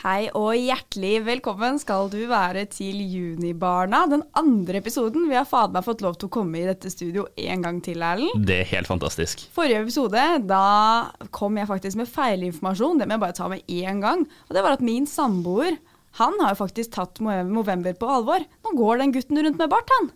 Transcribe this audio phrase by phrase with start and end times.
[0.00, 5.26] Hei og hjertelig velkommen skal du være til Junibarna, den andre episoden.
[5.28, 8.00] Vi har fader meg fått lov til å komme i dette studio en gang til,
[8.00, 8.46] Erlend.
[8.48, 9.42] Det er helt fantastisk.
[9.52, 13.02] Forrige episode, da kom jeg faktisk med feilinformasjon.
[13.02, 14.24] Det må jeg bare ta med én gang.
[14.48, 15.76] Og det var at min samboer,
[16.16, 18.48] han har jo faktisk tatt Movember på alvor.
[18.64, 20.08] Nå går den gutten rundt med bart, han.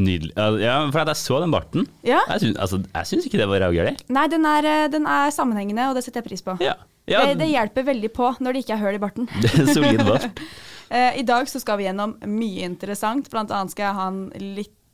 [0.00, 0.32] Nydelig.
[0.64, 1.84] Ja, for at jeg så den barten.
[2.08, 2.22] Ja.
[2.38, 3.98] Jeg syns, altså, ikke det var rævgøy.
[4.16, 6.56] Nei, den er, eh, den er sammenhengende, og det setter jeg pris på.
[6.64, 6.78] Ja.
[7.10, 7.24] Ja.
[7.26, 9.30] Det, det hjelper veldig på når det ikke er høl i barten.
[9.42, 10.44] Det er solid bart.
[10.90, 13.28] Eh, I dag så skal vi gjennom mye interessant.
[13.30, 14.24] Blant annet skal jeg ha en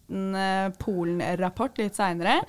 [0.06, 2.42] liten eh, Polen-rapport litt seinere.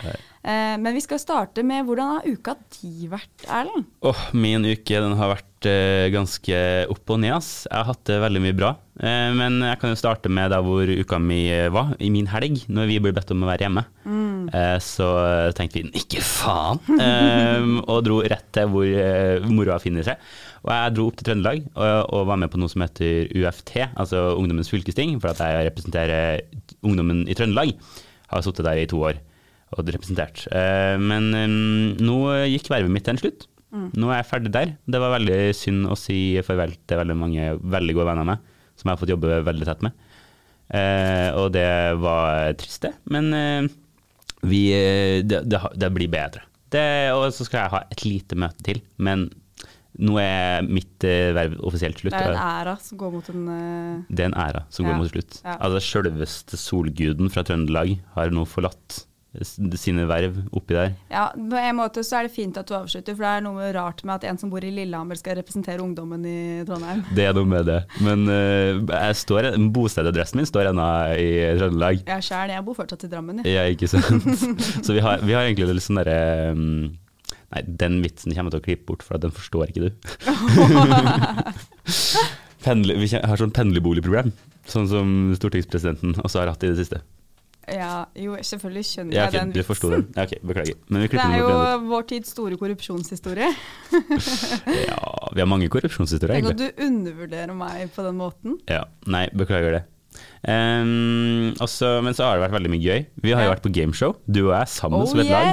[0.43, 3.85] Eh, men vi skal starte med hvordan har uka di vært, Erlend?
[4.01, 7.33] Åh, min uke den har vært eh, ganske opp og ned.
[7.37, 7.67] ass.
[7.69, 8.75] Jeg har hatt det veldig mye bra.
[8.97, 12.87] Men jeg kan jo starte med der hvor uka mi var, i min helg, når
[12.89, 13.83] vi ble bedt om å være hjemme.
[14.57, 15.09] Eh, så
[15.53, 16.81] tenkte vi ikke faen,
[17.91, 20.17] og dro rett til hvor moroa finner seg.
[20.65, 23.75] Og jeg dro opp til Trøndelag og, og var med på noe som heter UFT,
[23.93, 26.41] altså Ungdommens fylkesting, for at jeg representerer
[26.85, 27.73] ungdommen i Trøndelag.
[28.31, 29.21] Har sittet der i to år
[29.75, 30.45] og representert.
[30.55, 31.31] Eh, men
[31.99, 33.47] nå gikk vervet mitt til en slutt.
[33.77, 34.69] Nå er jeg ferdig der.
[34.87, 38.53] Det var veldig synd å si farvel til veldig mange veldig gode venner av meg,
[38.79, 40.05] som jeg har fått jobbe veldig tett med.
[40.67, 41.67] Eh, og det
[42.01, 42.93] var trist, det.
[43.11, 43.67] Men eh,
[44.47, 44.61] vi,
[45.27, 46.45] det, det, det blir bedre.
[46.73, 49.29] Det, og så skal jeg ha et lite møte til, men
[49.97, 52.13] nå er mitt eh, verv offisielt slutt.
[52.13, 54.91] Det er en æra som går mot en eh, det er en æra som Ja,
[54.93, 55.41] går mot slutt.
[55.43, 55.57] ja.
[55.57, 59.03] Altså Sjølveste solguden fra Trøndelag har nå forlatt
[59.77, 60.93] sine verv oppi der.
[61.11, 63.67] Ja, på en måte så er det fint at du avslutter, for det er noe
[63.75, 67.03] rart med at en som bor i Lillehammer skal representere ungdommen i Trondheim.
[67.13, 67.79] Det er noe med det.
[68.01, 70.87] Men uh, står, bostedadressen min står ennå
[71.21, 72.01] i Trøndelag.
[72.07, 73.53] Jeg sjæl, jeg bor fortsatt i Drammen, jeg.
[73.53, 74.25] Ja, ikke sant.
[74.85, 76.95] Så vi har, vi har egentlig litt sånn derre um,
[77.53, 79.91] Nei, den vitsen kommer jeg til å klippe bort, for at den forstår ikke du.
[82.65, 84.33] Pendle, vi har sånn pendlerboligproblem,
[84.67, 86.99] sånn som stortingspresidenten også har hatt i det siste.
[87.67, 90.05] Ja, jo, selvfølgelig skjønner Ja, jeg den den du forsto vitsen.
[90.07, 90.13] den.
[90.15, 90.75] Ja, ok, beklager.
[90.87, 91.47] Men vi Det klipper er jo
[91.91, 93.49] vår tids store korrupsjonshistorie.
[94.87, 95.01] Ja,
[95.35, 96.71] vi har mange korrupsjonshistorier, Tenk at egentlig.
[96.75, 98.55] du undervurderer meg på den måten.
[98.71, 99.83] Ja, nei, beklager det.
[100.47, 103.01] Um, også, men så har det vært veldig mye gøy.
[103.23, 105.47] Vi har jo vært på gameshow, du og jeg sammen Oh som et lag.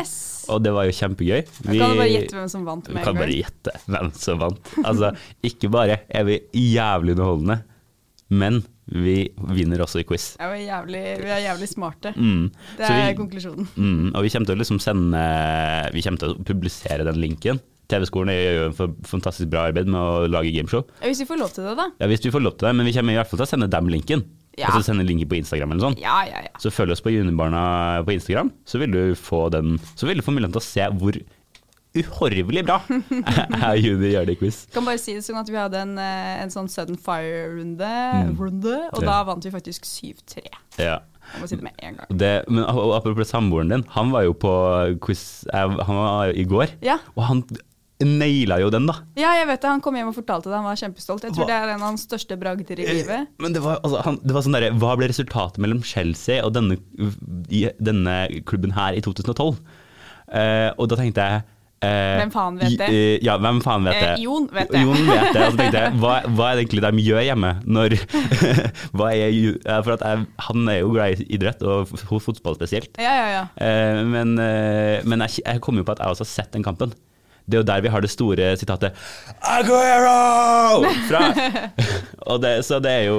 [0.52, 1.40] Og det var jo kjempegøy.
[1.68, 4.38] Vi, kan du bare gjette hvem som vant Vi med kan bare gjette hvem som
[4.42, 4.72] vant.
[4.84, 5.12] Altså,
[5.46, 6.40] ikke bare er vi
[6.74, 7.58] jævlig underholdende,
[8.34, 10.34] men vi vinner også i quiz.
[10.40, 12.12] Ja, vi, er jævlig, vi er jævlig smarte.
[12.16, 12.50] Mm.
[12.76, 13.68] Det er vi- konklusjonen.
[13.76, 15.22] Mm, og vi kommer til å liksom sende
[15.94, 17.60] Vi kommer til å publisere den linken.
[17.88, 20.86] TV-skolen gjør jo en fantastisk bra arbeid med å lage gameshow.
[21.02, 21.90] Ja, Hvis vi får lov til det, da.
[22.00, 23.50] Ja, hvis vi får lov til det, men vi kommer i hvert fall til å
[23.50, 24.22] sende dem linken.
[24.58, 24.68] Ja.
[24.70, 25.96] Altså sende linker på Instagram eller sånn.
[25.98, 26.52] Ja, ja, ja.
[26.62, 30.22] Så følg oss på Junibarna på Instagram, så vil du få den Så vil du
[30.22, 31.18] få muligheten til å se hvor
[31.94, 32.80] uhorvelig bra
[33.70, 34.64] er Juni i quiz.
[34.74, 37.90] Kan bare si det sånn at vi hadde en, eh, en sånn sudden fire-runde,
[38.24, 38.38] Mm.
[38.92, 40.42] og da vant vi faktisk 7-3.
[40.78, 40.98] Ja.
[41.34, 42.06] Jeg må si det med en gang.
[42.18, 44.50] Det, men apropos samboeren din, han var jo på
[45.00, 46.98] quiz eh, Han var i går, Ja.
[47.16, 47.44] og han
[48.08, 48.98] naila jo den, da.
[49.18, 49.70] ja, jeg vet det.
[49.70, 50.58] Han kom hjem og fortalte det.
[50.58, 51.24] Han var kjempestolt.
[51.26, 51.50] Jeg tror Hva?
[51.52, 53.32] det er en av hans største bragder i livet.
[53.42, 56.54] Men det var, altså, han, det var sånn derre Hva ble resultatet mellom Chelsea og
[56.56, 56.78] denne,
[57.48, 59.58] i, denne klubben her i 2012?
[60.24, 61.42] Uh, og da tenkte jeg
[61.84, 62.86] uh, Hvem faen vet det?
[62.88, 64.12] eh, ja, hvem faen vet det?
[64.14, 64.80] Eh, Jon vet det.
[64.80, 65.42] Jon vet det.
[65.44, 67.50] Og så tenkte jeg, hva, hva er det egentlig de gjør hjemme?
[67.76, 67.96] Når,
[68.96, 71.92] hva er, for at jeg, han er jo glad i idrett, og
[72.24, 72.96] fotball spesielt.
[72.96, 73.44] Ja, ja, ja.
[73.60, 76.64] Eh, men eh, men jeg, jeg kom jo på at jeg også har sett den
[76.64, 76.94] kampen.
[77.44, 78.96] Det er jo der vi har det store sitatet
[79.44, 80.84] Aguero!
[81.10, 81.22] Fra.
[82.30, 83.18] og det, så det er jo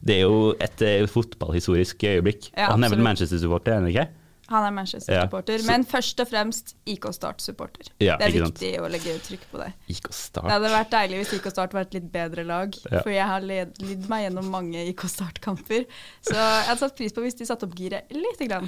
[0.00, 2.50] Det er jo et eh, fotballhistorisk øyeblikk.
[2.56, 3.02] Ja, han er vel.
[3.04, 4.06] Manchester-supporter, er han ikke?
[4.50, 7.92] Han er Manchester-supporter, Ja, men først og fremst IK Start-supporter.
[8.00, 8.56] Ja, det er ikke sant.
[8.58, 9.68] viktig å legge trykk på det.
[9.92, 10.48] IK Start.
[10.48, 13.46] Det hadde vært deilig hvis IK Start var et litt bedre lag, for jeg har
[13.46, 15.86] lidd meg gjennom mange IK Start-kamper.
[16.26, 18.66] Så jeg hadde satt pris på hvis de satte opp giret lite grann.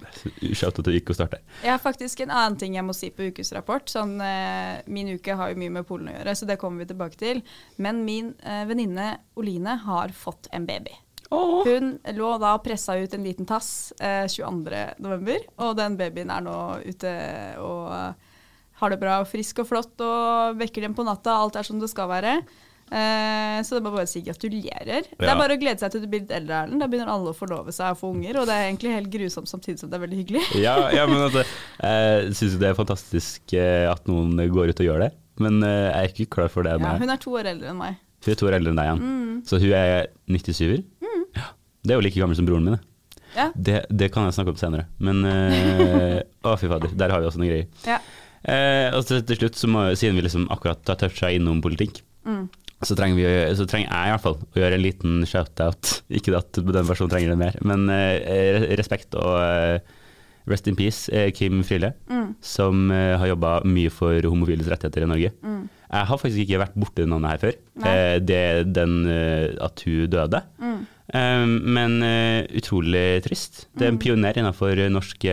[0.00, 0.54] Ja.
[0.54, 1.38] Shout at du gikk og starta.
[1.62, 3.86] Jeg har faktisk en annen ting jeg må si på ukes rapport.
[3.90, 6.90] Sånn, eh, min uke har jo mye med Polen å gjøre, så det kommer vi
[6.90, 7.42] tilbake til.
[7.76, 10.96] Men min eh, venninne Oline har fått en baby.
[11.34, 16.44] Hun lå da og pressa ut en liten tass eh, 22.11., og den babyen er
[16.44, 17.14] nå ute
[17.64, 17.90] og
[18.80, 21.36] har det bra og frisk og flott og vekker dem på natta.
[21.38, 22.38] Alt er som det skal være.
[22.92, 25.06] Eh, så det er bare å si gratulerer.
[25.16, 26.82] Det er bare å glede seg til du blir litt eldre, Erlend.
[26.84, 29.50] Da begynner alle å forlove seg og få unger, og det er egentlig helt grusomt
[29.50, 30.44] samtidig som det er veldig hyggelig.
[30.66, 31.44] Ja, ja, men altså,
[31.80, 35.10] jeg syns jo det er fantastisk eh, at noen går ut og gjør det.
[35.42, 36.76] Men eh, jeg er ikke klar for det.
[36.78, 38.00] Ja, hun er to år eldre enn meg.
[38.24, 39.40] Hun er to år eldre enn deg igjen.
[39.48, 40.82] Så hun er 97-er.
[41.34, 41.48] Ja.
[41.84, 42.78] Det er jo like gammel som broren min.
[43.34, 43.48] Ja.
[43.58, 44.86] Det, det kan jeg snakke om senere.
[45.02, 46.94] Men eh, Å, fy fader.
[46.94, 47.66] Der har vi også noen greier.
[47.88, 47.98] Ja.
[48.44, 52.02] Eh, og så til slutt, så må, siden vi liksom akkurat har toucha innom politikk,
[52.24, 52.46] Mm.
[52.88, 53.24] Så trenger, vi,
[53.58, 55.82] så trenger jeg i hvert fall å gjøre en liten shout-out.
[56.16, 58.14] Ikke at den personen trenger det mer, men uh,
[58.78, 59.78] respekt og uh,
[60.50, 61.00] rest in peace,
[61.36, 62.28] Kim Friele, mm.
[62.44, 65.30] som uh, har jobba mye for homofiles rettigheter i Norge.
[65.40, 65.62] Mm.
[65.94, 67.54] Jeg har faktisk ikke vært borti navnet her før.
[68.26, 68.94] det er den
[69.62, 70.40] at hun døde.
[70.58, 70.80] Mm.
[71.76, 71.92] men
[72.58, 73.68] utrolig trist.
[73.76, 74.02] Det er en mm.
[74.02, 75.30] pioner innenfor, norske,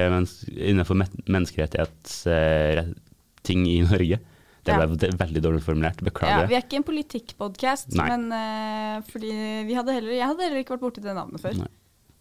[0.54, 4.18] innenfor menneskerettighetsting i Norge.
[4.62, 5.16] Det ble ja.
[5.18, 6.44] veldig dårlig formulert, beklager.
[6.44, 9.32] Ja, vi er ikke en politikkpodkast, men uh, fordi
[9.74, 11.58] hadde heller, jeg hadde heller ikke vært borti det navnet før.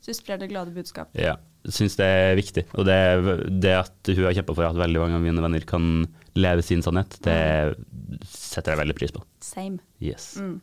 [0.00, 1.12] Så sprer det glade budskap.
[1.12, 1.34] Ja,
[1.68, 2.64] syns det er viktig.
[2.80, 2.96] Og det,
[3.60, 5.90] det at hun har kjempa for at veldig mange av mine venner kan
[6.40, 7.36] leve sin sannhet, det
[8.24, 9.24] setter jeg veldig pris på.
[9.44, 9.82] Same.
[10.00, 10.32] Yes.
[10.40, 10.56] Mm.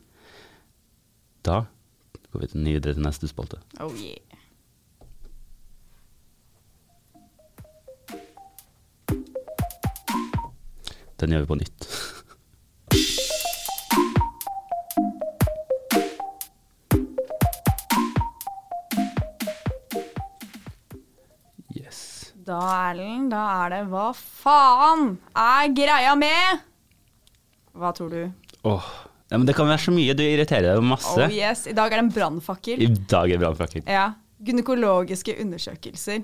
[1.46, 1.62] Da
[2.32, 3.62] går vi til videre til neste spalte.
[3.78, 4.27] Oh yeah.
[11.18, 11.86] Den gjør vi på nytt.
[21.74, 22.32] Yes.
[22.46, 22.60] Da,
[22.90, 26.62] Erlend, da er det Hva faen er greia med?
[27.78, 28.22] Hva tror du?
[28.66, 28.88] Åh,
[29.28, 30.14] ja, men Det kan være så mye.
[30.14, 31.18] Du irriterer deg masse.
[31.18, 32.82] Oh yes, I dag er det en brannfakkel.
[32.82, 33.82] I dag er brannfakkel.
[33.90, 34.12] Ja.
[34.38, 36.22] Gynekologiske undersøkelser.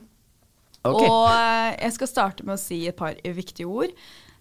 [0.85, 1.08] Okay.
[1.08, 3.93] Og eh, jeg skal starte med å si et par viktige ord.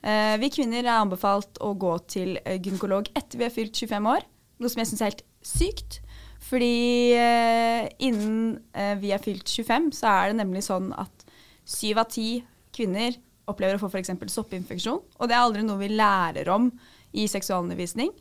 [0.04, 4.10] Eh, vi kvinner er anbefalt å gå til eh, gynekolog etter vi har fylt 25
[4.12, 4.26] år,
[4.60, 6.00] noe som jeg syns er helt sykt.
[6.44, 8.58] Fordi eh, innen
[9.00, 11.24] vi er fylt 25, så er det nemlig sånn at
[11.64, 12.42] syv av ti
[12.76, 13.16] kvinner
[13.48, 14.12] opplever å få f.eks.
[14.34, 15.00] soppinfeksjon.
[15.00, 16.68] Og det er aldri noe vi lærer om
[17.16, 18.12] i seksualundervisning.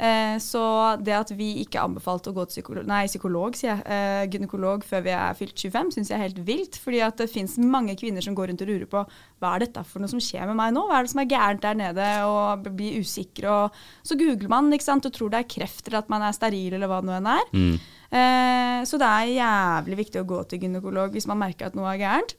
[0.00, 0.62] Eh, så
[1.04, 4.28] det at vi ikke er anbefalt å gå til psykolog, nei, psykolog sier jeg, eh,
[4.32, 6.78] gynekolog før vi er fylt 25, syns jeg er helt vilt.
[6.80, 9.84] fordi at det fins mange kvinner som går rundt og lurer på hva er dette
[9.84, 10.86] for noe som skjer med meg nå?
[10.88, 12.08] Hva er det som er gærent der nede?
[12.24, 13.50] Og blir usikre.
[13.50, 16.32] Og så googler man ikke sant, og tror det er kreft eller at man er
[16.32, 17.46] steril eller hva det nå enn er.
[17.52, 17.76] Mm.
[18.10, 21.92] Eh, så det er jævlig viktig å gå til gynekolog hvis man merker at noe
[21.92, 22.36] er gærent.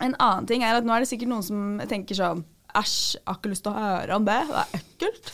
[0.00, 3.26] En annen ting er at nå er det sikkert noen som tenker sånn Æsj, jeg
[3.26, 4.42] har ikke lyst til å høre om det.
[4.46, 5.32] Det er ekkelt.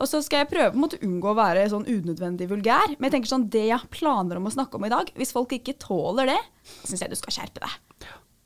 [0.00, 2.96] Og så skal jeg prøve å unngå å være sånn unødvendig vulgær.
[2.96, 5.52] Men jeg tenker sånn, det jeg planer om å snakke om i dag, hvis folk
[5.56, 6.40] ikke tåler det,
[6.82, 7.78] syns jeg du skal skjerpe deg.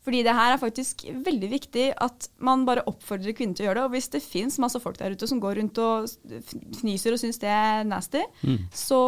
[0.07, 3.81] Fordi det her er faktisk veldig viktig at man bare oppfordrer kvinner til å gjøre
[3.81, 3.87] det.
[3.89, 6.07] Og hvis det fins masse folk der ute som går rundt og
[6.79, 8.69] fnyser og syns det er nasty, mm.
[8.71, 9.01] så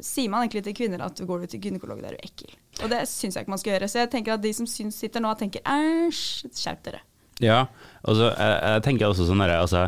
[0.00, 2.56] sier man egentlig til kvinner at går du til gynekolog, da er du ekkel.
[2.80, 3.90] Og det syns jeg ikke man skal gjøre.
[3.92, 7.04] Så jeg tenker at de som syns sitter nå, tenker æsj, skjerp dere.
[7.44, 7.66] Ja,
[8.08, 9.84] og så jeg, jeg tenker også sånn herre, altså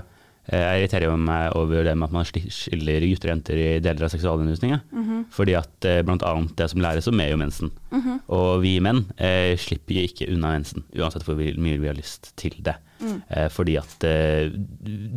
[0.50, 4.10] jeg irriterer meg over det med at man skiller gutter og jenter i deler av
[4.10, 4.80] seksualundervisninga.
[4.90, 5.24] Mm -hmm.
[5.30, 6.46] Fordi at blant bl.a.
[6.58, 7.70] det som læres om, er jo mensen.
[7.92, 8.20] Mm -hmm.
[8.28, 12.36] Og vi menn eh, slipper jo ikke unna mensen, uansett hvor mye vi har lyst
[12.36, 12.74] til det.
[13.00, 13.20] Mm.
[13.32, 14.52] Eh, fordi at eh,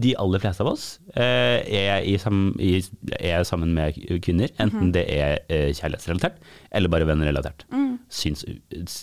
[0.04, 0.86] de aller fleste av oss
[1.20, 2.78] eh, er, sam i,
[3.20, 4.94] er, sammen med kvinner, enten -hmm.
[4.96, 6.40] det er kjærlighetsrelatert
[6.72, 7.66] eller bare vennrelatert.
[7.72, 8.00] Mm.
[8.10, 8.46] Syns,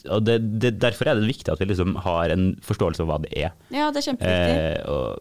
[0.09, 3.19] og det, det, derfor er det viktig at vi liksom har en forståelse av hva
[3.19, 3.51] det er.
[3.71, 4.89] Ja, det er kjempeviktig.
[4.89, 5.19] og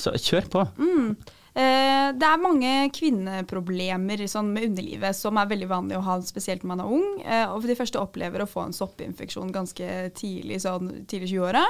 [0.00, 0.66] så kjør på.
[0.78, 1.16] Mm.
[1.54, 6.64] Eh, det er mange kvinneproblemer sånn, med underlivet som er veldig vanlig å ha, spesielt
[6.64, 7.06] når man er ung.
[7.22, 11.62] Eh, og de første opplever å få en soppinfeksjon ganske tidlig, sånn tidlig 20-åra.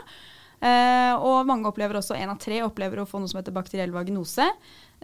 [0.65, 3.93] Eh, og mange opplever også, en av tre opplever å få noe som heter bakteriell
[3.93, 4.49] vaginose.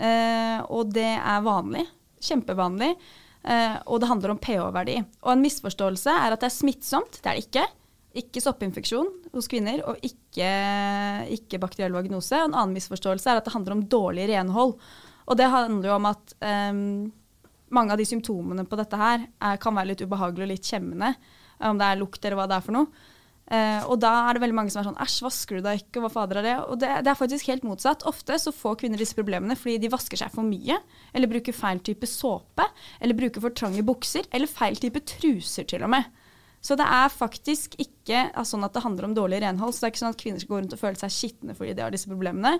[0.00, 1.85] Eh, og det er vanlig.
[2.25, 2.95] Kjempevanlig.
[3.45, 4.97] Eh, og det handler om pH-verdi.
[5.27, 7.21] Og en misforståelse er at det er smittsomt.
[7.21, 7.69] Det er det ikke.
[8.25, 10.51] Ikke soppinfeksjon hos kvinner, og ikke,
[11.37, 12.39] ikke bakteriell vagnose.
[12.39, 14.77] En annen misforståelse er at det handler om dårlig renhold.
[15.31, 16.35] Og det handler jo om at
[16.73, 16.83] um,
[17.71, 21.15] mange av de symptomene på dette her er, kan være litt ubehagelige og litt kjemmende.
[21.61, 23.09] Om det er lukt eller hva det er for noe.
[23.51, 26.03] Uh, og da er det veldig mange som er sånn Æsj, vasker du deg ikke?
[26.05, 26.53] Hva fader er det?
[26.71, 28.07] Og det, det, er faktisk helt motsatt.
[28.07, 30.77] Ofte så får kvinner disse problemene fordi de vasker seg for mye,
[31.11, 32.67] eller bruker feil type såpe,
[33.03, 36.07] eller bruker for trange bukser, eller feil type truser til og med.
[36.61, 39.73] Så det er faktisk ikke sånn at det handler om dårlig renhold.
[39.73, 41.75] Så det er ikke sånn at kvinner skal gå rundt og føle seg skitne fordi
[41.76, 42.59] de har disse problemene.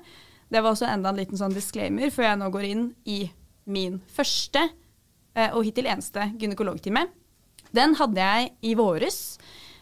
[0.51, 3.21] Det var også enda en liten sånn disclaimer før jeg nå går inn i
[3.71, 7.05] min første eh, og hittil eneste gynekologtime.
[7.77, 9.21] Den hadde jeg i våres.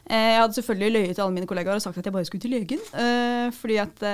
[0.05, 2.45] Eh, jeg hadde selvfølgelig løyet til alle mine kollegaer og sagt at jeg bare skulle
[2.45, 2.83] til legen.
[3.01, 4.05] Eh, fordi at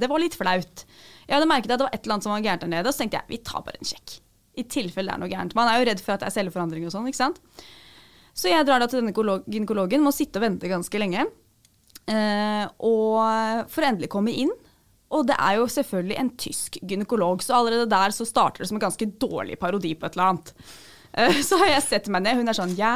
[0.00, 0.86] det var litt flaut.
[1.26, 2.94] Jeg hadde merket at det var et eller annet som var gærent der nede, og
[2.94, 4.20] så tenkte jeg vi tar bare en sjekk.
[4.58, 5.58] I tilfelle det er noe gærent.
[5.58, 7.42] Man er jo redd for at det er celleforandring og sånn, ikke sant.
[8.38, 11.26] Så jeg drar da til denne gynekologen, må sitte og vente ganske lenge.
[12.08, 14.52] Eh, og får endelig komme inn.
[15.14, 18.76] Og det er jo selvfølgelig en tysk gynekolog, så allerede der så starter det som
[18.76, 20.52] en ganske dårlig parodi på et eller annet.
[21.12, 22.92] Eh, så har jeg sett meg ned, hun er sånn ja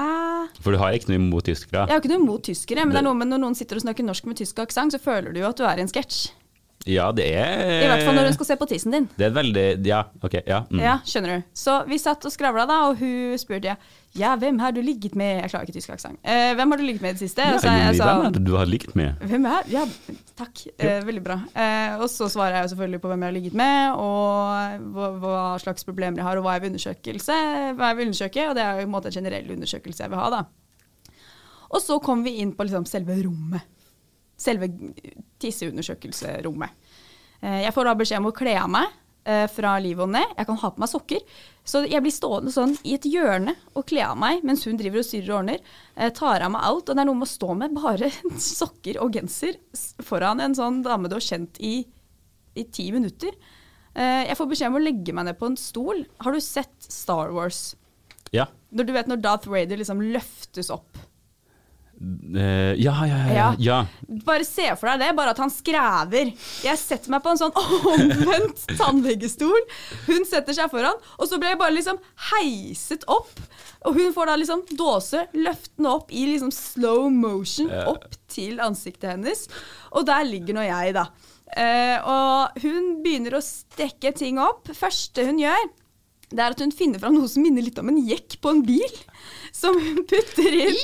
[0.61, 1.87] For du har ikke noe imot tyskere?
[1.87, 3.81] Jeg har ikke noe imot tyskere, men det, det er noe med når noen sitter
[3.81, 5.91] og snakker norsk med tysk aksent, så føler du jo at du er i en
[5.91, 6.27] sketsj.
[6.89, 9.09] Ja, det er I hvert fall når hun skal se på tissen din.
[9.19, 10.41] Det er veldig Ja, ok.
[10.47, 10.63] Ja.
[10.71, 10.81] Mm.
[10.83, 11.51] Ja, skjønner du.
[11.55, 13.77] Så vi satt og skravla, da, og hun spurte
[14.13, 16.19] ja, hvem har du ligget med Jeg klarer ikke tysk aksent.
[16.21, 17.47] Eh, hvem har du ligget med i det siste?
[17.47, 19.23] Ja, Så jeg sa, hvem er det du har ligget med?
[19.31, 19.85] Hvem er Ja,
[20.37, 20.65] takk.
[20.77, 21.39] Eh, veldig bra.
[21.57, 25.09] Eh, og så svarer jeg jo selvfølgelig på hvem jeg har ligget med, og hva,
[25.23, 27.39] hva slags problemer jeg har, og hva jeg vil undersøkelse,
[27.79, 28.49] hva jeg vil undersøke.
[28.51, 30.43] Og det er jo en måte en generell undersøkelse jeg vil ha, da.
[31.73, 33.65] Og så kom vi inn på liksom selve rommet.
[34.39, 34.69] Selve
[35.43, 36.71] tisseundersøkelserommet.
[37.43, 38.89] Eh, Jeg får da beskjed om å kle av meg
[39.27, 40.35] eh, fra livet og ned.
[40.39, 41.23] Jeg kan ha på meg sokker.
[41.65, 45.03] Så jeg blir stående sånn i et hjørne og kle av meg mens hun driver
[45.03, 45.61] og styrer og ordner.
[45.97, 46.89] eh, Tar av meg alt.
[46.89, 49.59] Og det er noe med å stå med bare sokker og genser
[50.03, 51.83] foran en sånn dame du har kjent i,
[52.55, 53.35] i ti minutter.
[53.93, 55.99] Jeg får beskjed om å legge meg ned på en stol.
[56.25, 57.75] Har du sett Star Wars?
[58.33, 58.47] Ja.
[58.73, 60.97] Når du vet når Darth Vader liksom løftes opp.
[62.37, 63.49] Eh, ja, ja, ja, ja.
[63.59, 63.79] ja.
[64.27, 66.33] Bare se for deg det, bare at han skrever.
[66.65, 67.55] Jeg setter meg på en sånn
[67.95, 69.69] omvendt tannlegestol.
[70.09, 72.01] Hun setter seg foran, og så ble jeg bare liksom
[72.33, 73.31] heiset opp.
[73.87, 79.15] Og hun får da liksom dåse, løftende opp i liksom slow motion opp til ansiktet
[79.15, 79.47] hennes.
[79.95, 81.07] Og der ligger nå jeg, da.
[81.53, 84.71] Eh, og hun begynner å stekke ting opp.
[84.75, 85.71] Første hun gjør,
[86.33, 88.63] det er at hun finner fram noe som minner litt om en jekk på en
[88.65, 89.01] bil.
[89.63, 90.79] Som hun putter inn.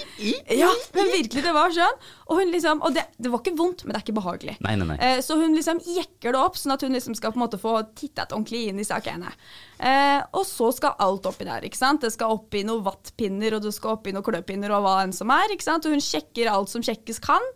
[0.52, 2.02] Ja, men virkelig, det var sånn.
[2.28, 4.56] Og, liksom, og det, det var ikke vondt, men det er ikke behagelig.
[4.64, 4.98] Nei, nei, nei.
[5.00, 7.60] Eh, så hun liksom jekker det opp, sånn at hun liksom skal på en måte
[7.62, 9.32] få tittet ordentlig inn i sakene.
[9.80, 11.64] Eh, og så skal alt oppi der.
[11.64, 12.04] ikke sant?
[12.04, 15.32] Det skal oppi noen vattpinner, og det skal oppi noen kløpinner og hva enn som
[15.32, 15.56] er.
[15.56, 15.88] ikke sant?
[15.88, 17.50] Og hun sjekker alt som sjekkes kan.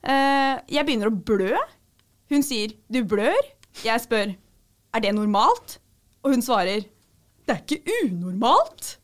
[0.00, 1.52] Eh, jeg begynner å blø.
[2.32, 3.52] Hun sier 'du blør'.
[3.84, 5.78] Jeg spør 'er det normalt?'
[6.24, 6.88] Og hun svarer
[7.44, 8.96] 'det er ikke unormalt'.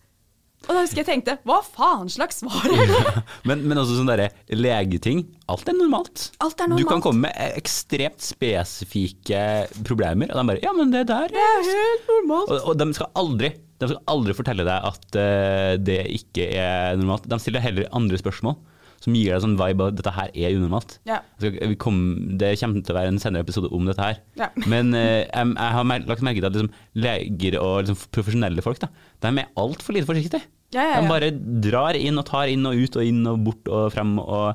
[0.68, 4.10] Og da husker jeg tenkte 'hva faen slags svar er det?' Men, men også sånn
[4.10, 5.24] derre legeting.
[5.50, 6.28] Alt er normalt.
[6.44, 11.06] Alt er Du kan komme med ekstremt spesifikke problemer, og de bare Ja, men det
[11.08, 12.52] der Det er helt normalt.
[12.52, 16.98] Og, og de skal aldri de skal aldri fortelle deg at uh, det ikke er
[17.00, 17.24] normalt.
[17.24, 18.58] De stiller heller andre spørsmål
[19.00, 20.98] som gir deg sånn vibe av at dette her er unormalt.
[21.08, 21.20] Ja.
[21.40, 24.18] Skal- vi kom- det kommer til å være en senere episode om dette her.
[24.36, 24.50] Ja.
[24.72, 28.62] Men eh, jeg, jeg har mer, lagt merke til at liksom, leger og liksom, profesjonelle
[28.66, 28.90] folk da,
[29.24, 30.42] de er altfor lite forsiktige.
[30.70, 31.00] Ja, ja, ja.
[31.02, 31.30] De bare
[31.64, 34.12] drar inn og tar inn og ut og inn og bort og frem.
[34.22, 34.52] Og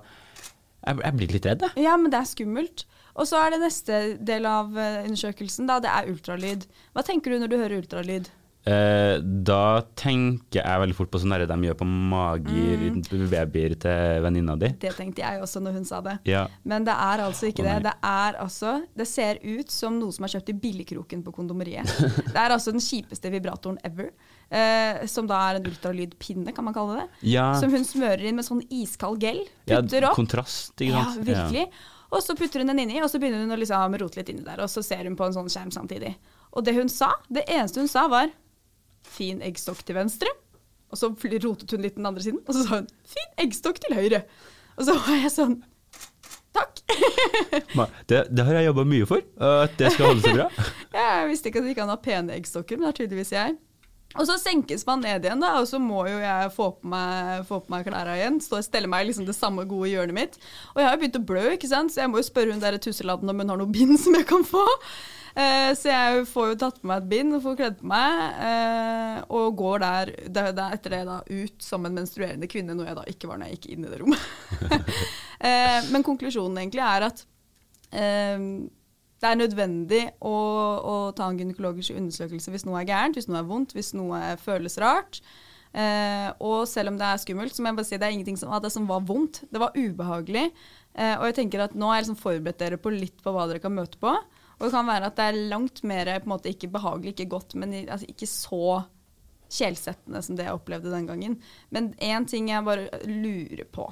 [0.85, 1.83] jeg, jeg blir litt redd, jeg.
[1.89, 2.85] Ja, men det er skummelt.
[3.15, 5.81] Og så er det neste del av eh, undersøkelsen, da.
[5.83, 6.65] Det er ultralyd.
[6.95, 8.29] Hva tenker du når du hører ultralyd?
[8.65, 13.29] Eh, da tenker jeg veldig fort på sånn de gjør på mager, Mm.
[13.29, 14.69] babyer til venninna di.
[14.81, 16.19] Det tenkte jeg også når hun sa det.
[16.25, 16.48] Ja.
[16.63, 17.84] Men det er altså ikke oh, det.
[17.84, 21.86] Det er altså Det ser ut som noe som er kjøpt i billigkroken på kondomeriet.
[22.34, 24.10] Det er altså den kjipeste vibratoren ever.
[24.50, 27.07] Eh, som da er en ultralydpinne, kan man kalle det.
[27.36, 27.53] Ja.
[27.60, 29.43] Som hun smører inn med sånn iskald gel.
[29.69, 30.15] Ja, Putter opp.
[30.17, 31.25] kontrast, ikke Ja, sant?
[31.25, 31.67] virkelig.
[32.12, 34.43] Og så putter hun den inni, og så begynner hun å liksom rote litt inni
[34.45, 34.62] der.
[34.62, 36.15] Og så ser hun på en sånn skjerm samtidig.
[36.55, 38.29] Og det hun sa, det eneste hun sa, var
[39.05, 40.33] 'fin eggstokk til venstre'.
[40.91, 43.97] Og så rotet hun litt den andre siden, og så sa hun 'fin eggstokk til
[43.97, 44.24] høyre'.
[44.77, 45.63] Og så var jeg sånn
[46.55, 46.79] Takk.
[48.07, 50.45] Det, det har jeg jobba mye for, at det skal holde seg bra.
[50.95, 53.57] Jeg visste ikke at det kan an ha pene eggstokker, men det er tydeligvis jeg.
[54.15, 57.41] Og så senkes man ned igjen, da, og så må jo jeg få på meg,
[57.50, 58.38] få på meg klærne igjen.
[58.39, 60.38] Stå og stelle meg liksom det samme gode hjørnet mitt.
[60.71, 61.91] Og jeg har jo begynt å blø, ikke sant?
[61.91, 64.27] så jeg må jo spørre hun der tusseladden om hun har noe bind som jeg
[64.29, 64.63] kan få.
[65.36, 68.22] Eh, så jeg får jo tatt på meg et bind og får kledd på meg,
[68.48, 72.88] eh, og går der, der, der etter det da ut som en menstruerende kvinne, noe
[72.88, 74.30] jeg da ikke var når jeg gikk inn i det rommet.
[75.50, 77.25] eh, men konklusjonen egentlig er at
[77.92, 78.48] eh,
[79.25, 83.42] det er nødvendig å, å ta en gynekologisk undersøkelse hvis noe er gærent, hvis noe
[83.42, 85.20] er vondt, hvis noe føles rart.
[85.75, 88.39] Eh, og selv om det er skummelt, så må jeg bare si det er ingenting
[88.39, 89.44] som, det som var vondt.
[89.51, 90.48] Det var ubehagelig.
[90.96, 93.48] Eh, og jeg tenker at nå har jeg liksom forberedt dere på litt på hva
[93.50, 94.13] dere kan møte på.
[94.57, 97.31] Og det kan være at det er langt mer på en måte ikke behagelig, ikke
[97.35, 98.83] godt, men altså, ikke så
[99.51, 101.39] kjelsettende som det jeg opplevde den gangen.
[101.69, 103.89] Men én ting jeg bare lurer på,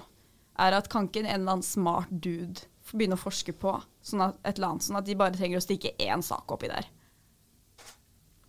[0.60, 3.74] er at kan ikke en eller annen smart dude begynne å forske på
[4.06, 6.70] sånn at, et eller annet, sånn at de bare trenger å stikke én sak oppi
[6.72, 6.90] der?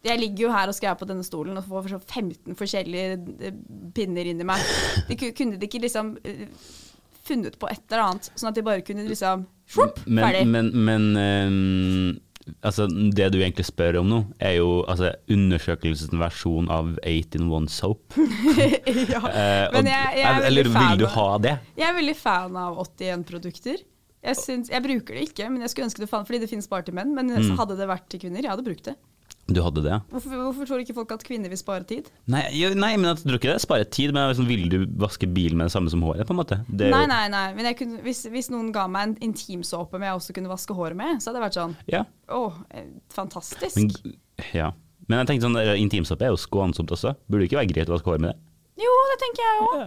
[0.04, 3.54] Jeg ligger jo her og skal på denne stolen og får 15 forskjellige eh,
[3.96, 4.60] pinner inni meg.
[5.08, 6.44] De kunne de ikke liksom eh,
[7.24, 10.44] funnet på et eller annet, sånn at de bare kunne liksom Svupp, ferdig.
[10.46, 16.12] Men, men, men eh, altså, det du egentlig spør om nå, er jo altså, undersøkelsens
[16.20, 18.18] versjon av 8 in 1 soap.
[19.14, 19.22] ja.
[19.24, 21.56] uh, Men jeg, jeg er eller vil du ha det?
[21.80, 23.80] Jeg er veldig fan av 81-produkter.
[24.24, 26.68] Jeg, syns- jeg bruker det ikke, men jeg skulle ønske det fantes fordi det finnes
[26.70, 27.10] bare til menn.
[27.16, 27.56] Men Mm.
[27.58, 28.94] hadde det vært til kvinner, jeg hadde brukt det.
[29.46, 29.98] Du hadde det, ja?
[30.08, 32.06] Hvorfor, hvorfor tror ikke folk at kvinner vil spare tid?
[32.32, 34.14] Nei, jo, nei men jeg tror ikke det sparer tid.
[34.16, 36.24] Men liksom, vil du vaske bilen med det samme som håret?
[36.24, 36.62] på en måte?
[36.70, 37.42] Det er Nei, jo- nei, nei.
[37.58, 40.96] Men kunne, hvis, hvis noen ga meg en intimsåpe med jeg også kunne vaske håret
[40.96, 43.76] med, så hadde det vært sånn Ja, Å, eh, fantastisk.
[43.76, 44.16] men,
[44.56, 44.70] ja.
[45.08, 47.12] men jeg tenkte sånn, intimsåpe er jo skånsomt også.
[47.28, 48.40] Burde det ikke være greit å vaske håret med det?
[48.80, 49.84] Jo, det tenker jeg òg.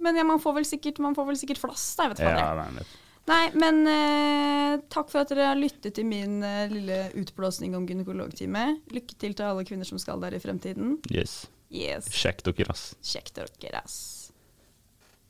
[0.00, 2.08] Men ja, man, får sikkert, man får vel sikkert flass, da.
[2.08, 2.86] Jeg vet faen jeg.
[3.30, 7.86] Nei, men- eh, takk for at dere har lyttet til min eh, lille utblåsning om
[7.88, 8.66] gynekologtime.
[8.94, 10.98] Lykke til til alle kvinner som skal der i fremtiden.
[11.14, 11.46] yes.
[11.70, 12.08] Yes.
[12.10, 12.96] Sjekk dere, ass.
[13.06, 14.32] Sjekk dere, ass.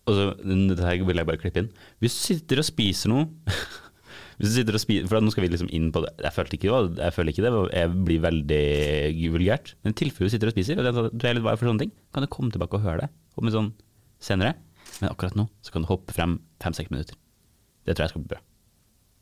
[0.09, 1.69] Og så, dette her vil jeg bare klippe inn.
[2.00, 3.26] Hvis du sitter og spiser noe
[4.40, 6.14] Hvis du sitter og spiser, for Nå skal vi liksom inn på det.
[6.25, 8.62] Jeg følte ikke, det, jeg føler ikke det jeg blir veldig
[9.37, 9.75] vulgært.
[9.85, 11.92] Men i tilfelle du sitter og spiser, og det er litt var for sånne ting,
[12.16, 13.69] kan du komme tilbake og høre det om en sånn
[14.25, 14.54] senere.
[15.02, 17.19] Men akkurat nå så kan du hoppe frem fem-seks minutter.
[17.90, 18.40] Det tror jeg skal bli bra.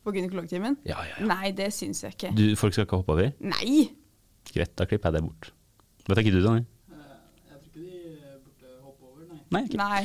[0.04, 0.76] På gynekologtimen?
[0.88, 1.26] Ja, ja, ja.
[1.28, 2.34] Nei, det syns jeg ikke.
[2.37, 3.30] Du, folk skal ikke hoppe over?
[3.40, 3.87] Nei!
[4.52, 5.48] Greit, da klipper jeg det bort.
[6.08, 6.66] Hva tenker du, Daniel?
[7.48, 9.40] Jeg tror ikke de burde hoppe over, nei.
[9.56, 9.80] Nei, ikke.
[9.80, 10.02] Nei.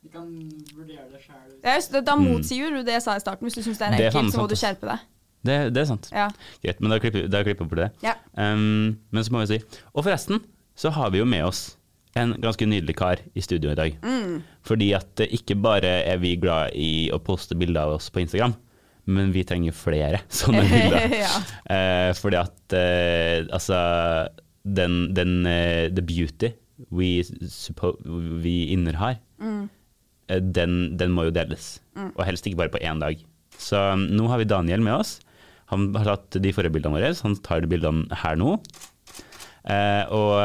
[0.00, 0.28] De kan
[0.76, 1.56] vurdere det sjøl.
[1.66, 3.46] Ja, da motsier du det jeg sa i starten.
[3.46, 4.00] Hvis du syns det er Mm.
[4.00, 5.08] Er ekkelt, så må du skjerpe deg.
[5.46, 6.10] Det, det er sant.
[6.12, 6.28] Ja.
[6.62, 7.90] Greit, men da klipper, da klipper vi bort det.
[8.06, 8.14] ja.
[8.36, 9.60] Um, men så må vi si
[9.94, 10.42] Og forresten
[10.76, 11.76] så har vi jo med oss
[12.18, 13.96] en ganske nydelig kar i studio i dag.
[14.02, 14.40] Mm.
[14.66, 18.22] Fordi at eh, ikke bare er vi glad i å poste bilder av oss på
[18.24, 18.54] Instagram,
[19.10, 21.14] men vi trenger flere sånne bilder.
[21.22, 21.30] ja.
[21.70, 23.78] Eh, fordi at eh, altså
[24.66, 26.52] den, den eh, The beauty
[26.90, 27.20] we,
[28.42, 29.68] vi innehar, Mm.
[30.52, 31.78] den, den må jo deles.
[31.96, 33.16] Og helst ikke bare på én dag.
[33.60, 35.14] Så um, nå har vi Daniel med oss.
[35.72, 38.58] Han har tatt de forrige bildene våre, så han tar de bildene her nå.
[39.64, 40.36] Eh, og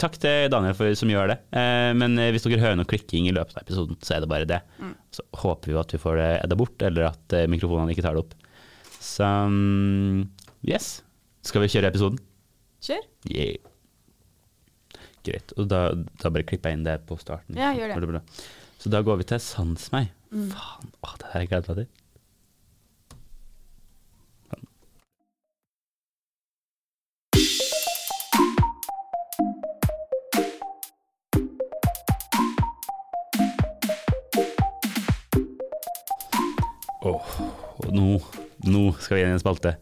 [0.00, 1.36] takk til Daniel for, som gjør det.
[1.56, 4.30] Eh, men eh, hvis dere hører noe klikking i løpet av episoden, så er det
[4.32, 4.60] bare det.
[5.14, 8.16] Så håper vi at vi får det edda bort, eller at eh, mikrofonene ikke tar
[8.16, 8.36] det opp.
[9.00, 10.26] Så um,
[10.66, 11.00] yes.
[11.46, 12.20] Skal vi kjøre episoden?
[12.84, 13.04] Kjør.
[13.30, 13.60] Yeah.
[15.24, 15.54] Greit.
[15.60, 15.86] Og da,
[16.20, 17.58] da bare klipper jeg inn det på starten.
[17.60, 18.24] Ja, gjør det.
[18.80, 20.12] Så da går vi til Sans meg.
[20.30, 21.88] Faen, å, det her er jeg meg til.
[37.10, 38.20] Åh, nå,
[38.70, 39.74] nå skal vi inn i en spalte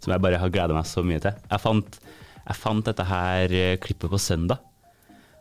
[0.00, 1.36] som jeg bare har gleda meg så mye til.
[1.50, 2.00] Jeg fant,
[2.40, 4.62] jeg fant dette her eh, klippet på søndag.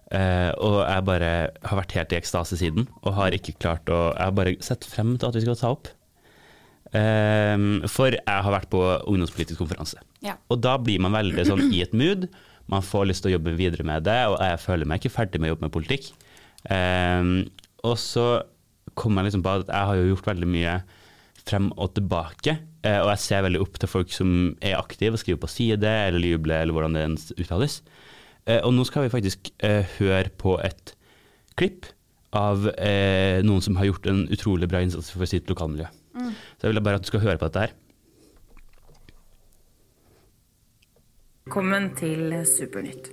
[0.10, 1.30] Uh, og jeg bare
[1.70, 4.88] har vært helt i ekstase siden, og har ikke klart å Jeg har bare sett
[4.90, 5.92] frem til at vi skal ta opp.
[6.90, 10.02] Uh, for jeg har vært på ungdomspolitisk konferanse.
[10.26, 10.40] Ja.
[10.50, 12.26] Og da blir man veldig sånn i et mood.
[12.70, 15.42] Man får lyst til å jobbe videre med det, og jeg føler meg ikke ferdig
[15.42, 16.10] med å jobbe med politikk.
[16.66, 17.46] Uh,
[17.86, 18.28] og så
[18.98, 20.74] kom jeg liksom på at jeg har jo gjort veldig mye
[21.50, 25.24] frem og tilbake, eh, og jeg ser veldig opp til folk som er aktive og
[25.24, 27.82] skriver på side, eller jubler, eller hvordan det uttales.
[28.46, 30.96] Eh, og nå skal vi faktisk eh, høre på et
[31.60, 31.90] klipp
[32.36, 35.90] av eh, noen som har gjort en utrolig bra innsats for sitt lokalmiljø.
[36.20, 37.76] Så jeg vil bare at du skal høre på dette her.
[41.48, 43.10] Velkommen til Supernytt.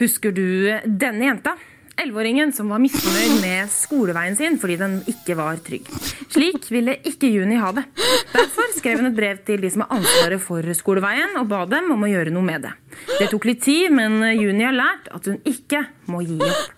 [0.00, 0.44] Husker du
[0.86, 1.56] denne jenta?
[2.00, 5.88] Elleveåringen som var misfornøyd med skoleveien sin fordi den ikke var trygg.
[6.32, 7.84] Slik ville ikke Juni ha det.
[8.32, 11.90] Derfor skrev hun et brev til de som har ansvaret for skoleveien, og ba dem
[11.92, 12.72] om å gjøre noe med det.
[13.18, 16.76] Det tok litt tid, men Juni har lært at hun ikke må gi opp.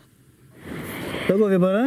[1.29, 1.85] Da går vi bare.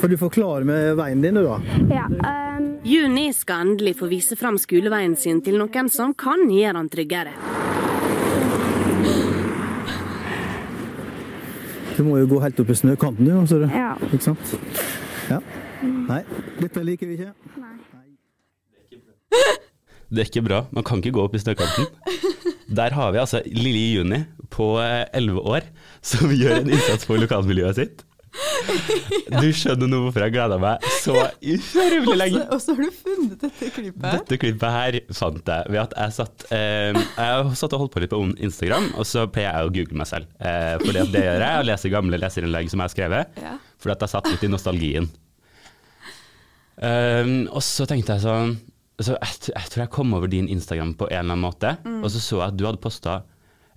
[0.00, 1.60] Får du forklare med veien din, du, da?
[1.92, 2.72] Ja, um...
[2.86, 7.36] Juni skal endelig få vise fram skoleveien sin til noen som kan gjøre han tryggere.
[11.96, 13.66] Du må jo gå helt opp i snøkanten, du.
[13.72, 13.94] Ja.
[14.10, 14.56] Ikke sant?
[15.30, 15.40] Ja.
[15.82, 16.22] Nei,
[16.60, 17.32] dette liker vi ikke.
[17.60, 17.72] Nei.
[20.06, 21.88] Det er ikke bra, man kan ikke gå opp i snøkanten.
[22.76, 25.66] Der har vi altså lille Juni på elleve 11 år
[26.02, 28.05] som gjør en innsats for lokalmiljøet sitt.
[29.40, 32.42] Du skjønner nå hvorfor jeg gleda meg så utrolig lenge.
[32.54, 34.06] Og så har du funnet dette klippet.
[34.06, 38.02] Dette klippet her fant jeg ved at jeg satt eh, Jeg satt og holdt på
[38.04, 40.30] litt på Instagram, og så pleier jeg å google meg selv.
[40.40, 43.42] Eh, fordi det gjør jeg, og leser gamle leserinnlegg som jeg har skrevet.
[43.44, 43.54] Ja.
[43.82, 45.10] Fordi at jeg satt litt i nostalgien.
[46.76, 48.58] Um, og så tenkte jeg sånn
[49.00, 52.08] så jeg, jeg tror jeg kom over din Instagram på en eller annen måte, og
[52.12, 53.18] så så jeg at du hadde posta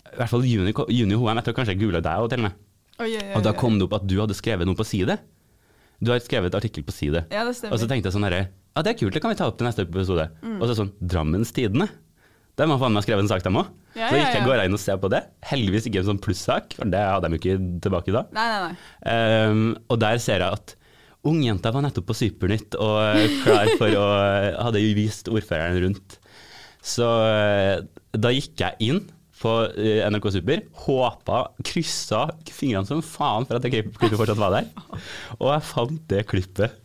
[0.09, 2.47] i hvert fall Juni, Juni HM, jeg tror kanskje jeg googla deg òg til og
[2.47, 2.57] med.
[2.99, 5.15] Oi, oi, oi, Og da kom det opp at du hadde skrevet noe på side.
[6.03, 7.23] Du har skrevet et artikkel på side.
[7.31, 9.39] Ja, det Og så tenkte jeg sånn herre Ja, det er kult, det kan vi
[9.39, 10.29] ta opp til neste episode.
[10.57, 11.89] Og så sånn Drammens Tidende.
[12.59, 13.69] De må faen meg skrevet en sak, dem òg.
[13.95, 14.47] Ja, så gikk jeg ja.
[14.47, 15.21] går inn og ser på det.
[15.47, 18.25] Heldigvis ikke en sånn plussak, for det hadde de jo ikke tilbake da.
[18.35, 19.13] Nei, nei, nei.
[19.47, 20.75] Um, og der ser jeg at
[21.29, 22.99] ungjenta var nettopp på Supernytt og
[23.43, 24.09] klar for å
[24.67, 26.19] Hadde jo vist ordføreren rundt.
[26.83, 27.79] Så eh,
[28.15, 29.01] da gikk jeg inn
[29.39, 34.57] på eh, NRK Super, håpa, kryssa fingrene som faen for at det klippet fortsatt var
[34.59, 34.67] der.
[35.39, 36.75] Og jeg fant det klippet.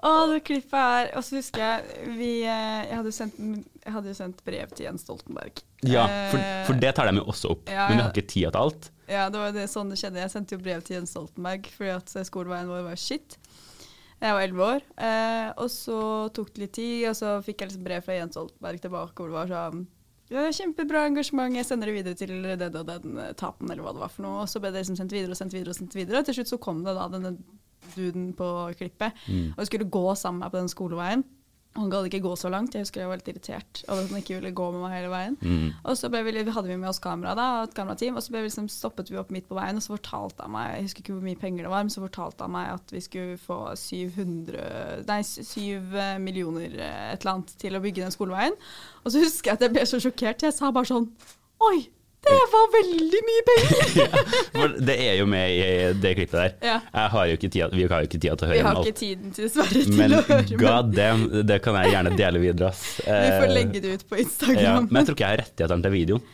[0.00, 1.10] Å, det klippet her.
[1.18, 3.36] Og så husker jeg vi eh, Jeg hadde sendt,
[3.84, 5.60] jeg hadde jo sendt brev til Jens Stoltenberg.
[5.84, 8.28] Ja, for, Eh, for det tar de jo også opp, ja, men vi har ikke
[8.32, 8.90] tida til alt.
[9.10, 10.22] Ja, det var det, sånn det skjedde.
[10.22, 13.36] Jeg sendte jo brev til Jens Stoltenberg fordi at skoleveien vår var shit.
[14.20, 14.84] Jeg var elleve år.
[15.00, 16.00] Eh, og så
[16.36, 19.32] tok det litt tid, og så fikk jeg liksom brev fra Jens Stoltenberg tilbake hvor
[19.32, 19.88] det var sånn
[20.30, 24.04] ja, Kjempebra engasjement, jeg sender det videre til den og den tapen, eller hva det
[24.04, 24.44] var for noe.
[24.44, 26.20] Og så ble det liksom sendt videre og sendt videre og sendt videre.
[26.22, 27.34] Og til slutt så kom det da denne
[27.96, 29.16] duden på klippet.
[29.56, 31.24] Og vi skulle gå sammen med meg på den skoleveien.
[31.78, 32.74] Han gadd ikke gå så langt.
[32.74, 35.10] Jeg husker jeg var litt irritert over at han ikke ville gå med meg hele
[35.12, 35.36] veien.
[35.38, 35.68] Mm.
[35.86, 38.42] Og så vi, vi hadde vi med oss kamera da, et kamerateam, og så vi
[38.42, 41.14] liksom stoppet vi opp midt på veien, og så fortalte han meg, jeg husker ikke
[41.14, 45.06] hvor mye penger det var, men så fortalte han meg at vi skulle få 700,
[45.06, 45.94] nei, 7
[46.26, 48.58] millioner eh, et eller annet til å bygge den skoleveien.
[49.04, 51.06] Og så husker jeg at jeg ble så sjokkert, jeg sa bare sånn,
[51.70, 51.84] oi,
[52.26, 54.16] det var veldig mye penger!
[54.56, 55.62] For det er jo med i
[56.02, 56.52] det klippet der.
[56.68, 56.74] Ja.
[56.94, 58.58] Jeg har jo ikke tida, vi har jo ikke tida til å høre.
[58.58, 59.00] Vi har ikke alt.
[59.00, 62.42] tiden til dessverre til Men å høre, Men god damn, det kan jeg gjerne dele
[62.44, 62.84] videre, ass.
[63.00, 64.88] vi får Eh, legge det ut på ja, Instagram.
[64.90, 66.28] Men jeg tror ikke jeg har rettighetene til videoen.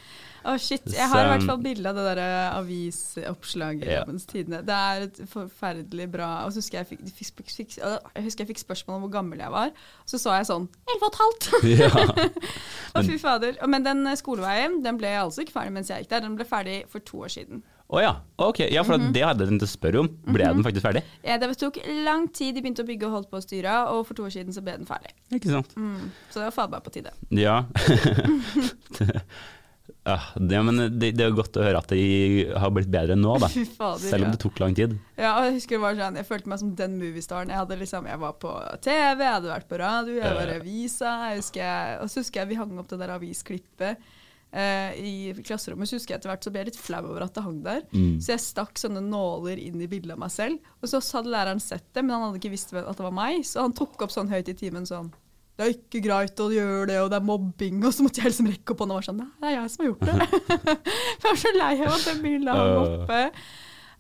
[0.47, 4.03] Å shit, Jeg har i hvert fall bilde av det der eh, avisoppslaget i Ja.
[4.31, 4.61] Tidende.
[4.67, 8.51] Det er et forferdelig bra Og så husker jeg fikk, fikk, fikk, jeg husker jeg
[8.55, 9.69] fikk spørsmål om hvor gammel jeg var.
[10.07, 11.43] Så så jeg sånn 11 og et halvt!
[11.77, 11.91] Ja.
[12.97, 13.53] Å, fy fader.
[13.69, 16.23] Men den eh, skoleveien den ble altså ikke ferdig mens jeg gikk der.
[16.29, 17.61] Den ble ferdig for to år siden.
[17.87, 18.65] Å ja, ok.
[18.73, 19.13] Ja, for Mhm.
[19.15, 20.09] det hadde jeg tenkt å spørre om.
[20.35, 21.05] Ble den faktisk ferdig?
[21.23, 24.01] Ja, det tok lang tid, de begynte å bygge og holdt på å styre, og
[24.09, 25.13] for to år siden så ble den ferdig.
[25.31, 25.71] Ikke sant?
[25.79, 26.09] Mm.
[26.33, 27.13] Så det var faen meg på tide.
[27.31, 27.61] Ja.
[30.07, 33.33] ja det, men det, det er godt å høre at de har blitt bedre nå,
[33.43, 33.49] da.
[33.79, 34.05] Fader.
[34.05, 34.95] Selv om det tok lang tid.
[35.19, 37.51] Ja, jeg husker det var sånn, jeg følte meg som den moviestaren.
[37.51, 38.53] Jeg, liksom, jeg var på
[38.85, 41.17] TV, jeg hadde vært på radio, jeg var i avisa.
[41.35, 44.07] Og så husker jeg vi hang opp det der avisklippet
[44.53, 45.91] eh, i klasserommet.
[45.91, 47.85] Så husker jeg etter hvert så ble jeg litt flau over at det hang der.
[47.91, 48.17] Mm.
[48.23, 50.73] Så jeg stakk sånne nåler inn i bildet av meg selv.
[50.81, 53.43] Og så hadde læreren sett det, men han hadde ikke visst at det var meg.
[53.49, 55.11] Så han tok opp sånn høyt i timen sånn
[55.57, 57.79] det er ikke greit å gjøre det, og det er mobbing.
[57.89, 59.71] Og så måtte jeg liksom rekke opp hånda og være sånn Nei, det er jeg
[59.73, 60.17] som har gjort det.
[61.17, 63.23] Jeg var så lei av at det bildet hang oppe.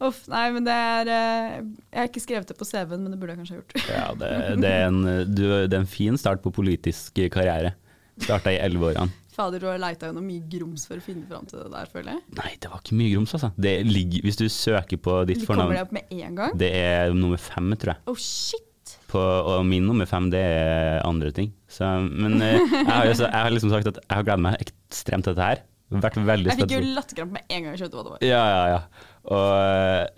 [0.06, 1.54] Uff, nei, men det er eh,
[1.88, 3.76] Jeg har ikke skrevet det på CV-en, men det burde jeg kanskje ha gjort.
[3.88, 4.28] Ja, det,
[4.60, 4.98] det, er en,
[5.32, 7.72] du, det er en fin start på politisk karriere.
[8.20, 9.08] Starta i elleveårene.
[9.36, 12.14] Fader, du har leita gjennom mye grums for å finne fram til det der, føler
[12.14, 12.22] jeg.
[12.38, 13.50] Nei, det var ikke mye grums, altså.
[13.60, 16.56] Det ligger, hvis du søker på ditt Kommer fornavn det opp med en gang?
[16.60, 18.04] Det er nummer fem, tror jeg.
[18.12, 18.65] Oh shit!
[19.06, 21.52] På, og min nummer fem, det er andre ting.
[21.70, 25.24] Så, men eh, jeg har, jeg har liksom sagt at jeg har gledet meg ekstremt
[25.28, 25.60] til dette her.
[26.02, 26.94] Vært veldig Jeg fikk jo spent.
[26.96, 28.22] latterkrampe med en gang jeg skjønte hva det var.
[28.26, 28.80] Ja, ja, ja.
[29.36, 29.52] Og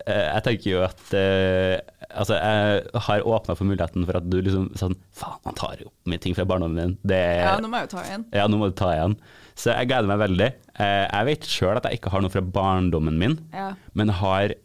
[0.09, 1.75] eh, jeg tenker jo at eh,
[2.09, 5.91] Altså, jeg har åpna for muligheten for at du liksom sånn Faen, han tar jo
[5.91, 6.95] opp mye ting fra barndommen din.
[7.13, 8.25] Det Ja, nå må jeg jo ta igjen.
[8.33, 9.19] Ja, nå må du ta igjen.
[9.61, 10.49] Så jeg gleder meg veldig.
[10.81, 13.69] Eh, Jeg vet sjøl at jeg ikke har noe fra barndommen min, Ja.
[13.93, 14.57] men har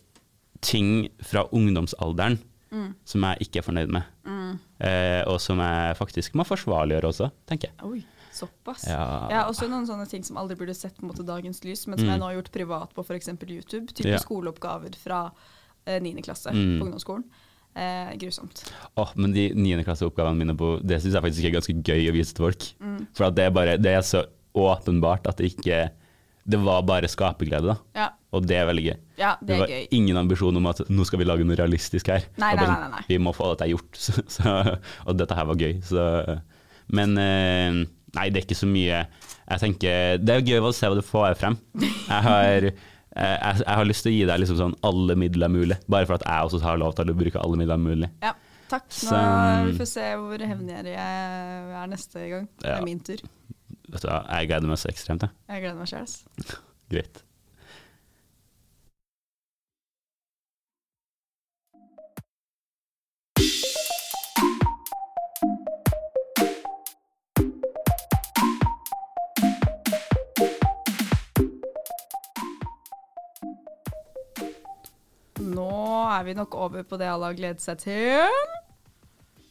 [0.64, 2.40] ting fra ungdomsalderen
[2.74, 2.96] Mm.
[3.06, 4.04] som jeg ikke er fornøyd med.
[4.82, 7.76] Eh, og som jeg faktisk må forsvarliggjøre også, tenker jeg.
[7.86, 8.00] Oi,
[8.34, 8.88] såpass.
[8.90, 9.28] Ja.
[9.30, 12.10] Jeg har også noen sånne ting som aldri burde sett måte dagens lys, men som
[12.10, 13.30] jeg nå har gjort privat på f.eks.
[13.46, 13.88] YouTube.
[13.94, 14.16] Type Mm.
[14.16, 14.18] Ja.
[14.26, 15.32] skoleoppgaver fra
[15.86, 16.22] eh, 9.
[16.26, 16.80] klasse Mm.
[16.80, 17.24] på ungdomsskolen.
[17.76, 18.72] Eh, grusomt.
[18.98, 22.34] Åh, men de niendeklasseoppgavene mine på Det syns jeg faktisk er ganske gøy å vise
[22.34, 22.68] til folk.
[22.80, 23.08] Mm.
[23.14, 25.90] For at det er bare Det er så åpenbart at det ikke
[26.46, 27.76] Det var bare skaperglede, da.
[27.96, 28.96] Ja, Og det er veldig gøy.
[29.18, 29.88] ja det Det var gøy.
[29.96, 32.26] ingen ambisjon om at nå skal vi lage noe realistisk her.
[32.38, 33.04] Nei, nei, nei, nei.
[33.08, 34.78] Vi må få dette gjort, så, så,
[35.08, 35.78] og dette her var gøy.
[35.88, 36.40] Så,
[36.92, 37.72] men eh,
[38.18, 39.06] nei, det er ikke så mye
[39.48, 41.56] Jeg tenker Det er gøy å se hva du får frem.
[41.80, 45.48] Jeg har, eh, jeg, jeg har lyst til å gi deg liksom sånn alle midler
[45.54, 48.10] mulig, bare for at jeg også har lov til å bruke alle midler mulig.
[48.22, 48.34] Ja,
[48.68, 48.90] takk.
[48.90, 52.48] Nå, Så- vi får se hvor hevngjerrig jeg er neste gang.
[52.60, 52.78] Det Ja.
[52.80, 53.24] er min tur.
[53.94, 55.22] Vet du hva, jeg gleder meg så ekstremt.
[55.22, 55.38] Jeg.
[55.54, 56.10] Jeg gleder meg sjøl.
[56.94, 57.22] Greit.
[75.54, 75.70] Nå
[76.10, 78.63] er vi nok over på det alle har gledet seg til.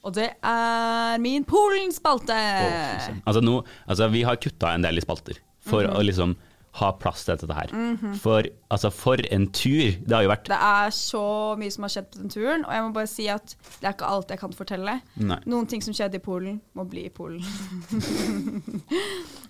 [0.03, 2.35] Og det er min Polen-spalte.
[2.35, 2.71] Å,
[3.31, 5.95] altså, altså, vi har kutta en del i spalter for Mhm.
[5.95, 6.37] å liksom
[6.81, 7.73] ha plass til dette her.
[8.23, 10.49] For, altså, for en tur det har jo vært.
[10.49, 11.25] Det er så
[11.61, 13.97] mye som har skjedd på den turen, og jeg må bare si at det er
[13.97, 14.95] ikke alt jeg kan fortelle.
[15.21, 15.39] Nei.
[15.53, 17.45] Noen ting som skjedde i Polen, må bli i Polen.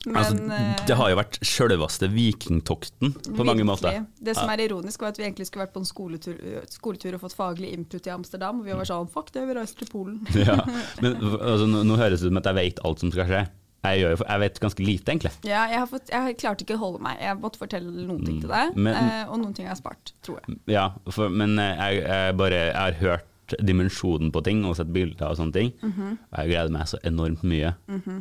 [0.03, 4.03] Men Altså, eh, det har jo vært sjølveste vikingtokten på mange måter.
[4.19, 6.41] Det som er ironisk, var at vi egentlig skulle vært på en skoletur,
[6.75, 9.85] skoletur og fått faglig input i Amsterdam, og vi var sånn fuck det, vi reiser
[9.85, 10.19] til Polen.
[10.35, 10.59] Ja,
[11.05, 13.45] men altså, nå, nå høres det ut som at jeg vet alt som skal skje.
[13.83, 15.33] Jeg, gjør, jeg vet ganske lite, egentlig.
[15.45, 17.17] Ja, jeg, har fått, jeg klarte ikke å holde meg.
[17.21, 19.81] Jeg måtte fortelle noen ting til deg, Mm, men- eh, og noen ting jeg har
[19.81, 20.59] spart, tror jeg.
[20.71, 23.29] Ja, for, men eh, jeg, jeg bare jeg har hørt
[23.61, 25.73] dimensjonen på ting og sett bilder og sånne ting.
[25.83, 26.19] Mhm.
[26.31, 27.75] Og jeg gleder meg så enormt mye.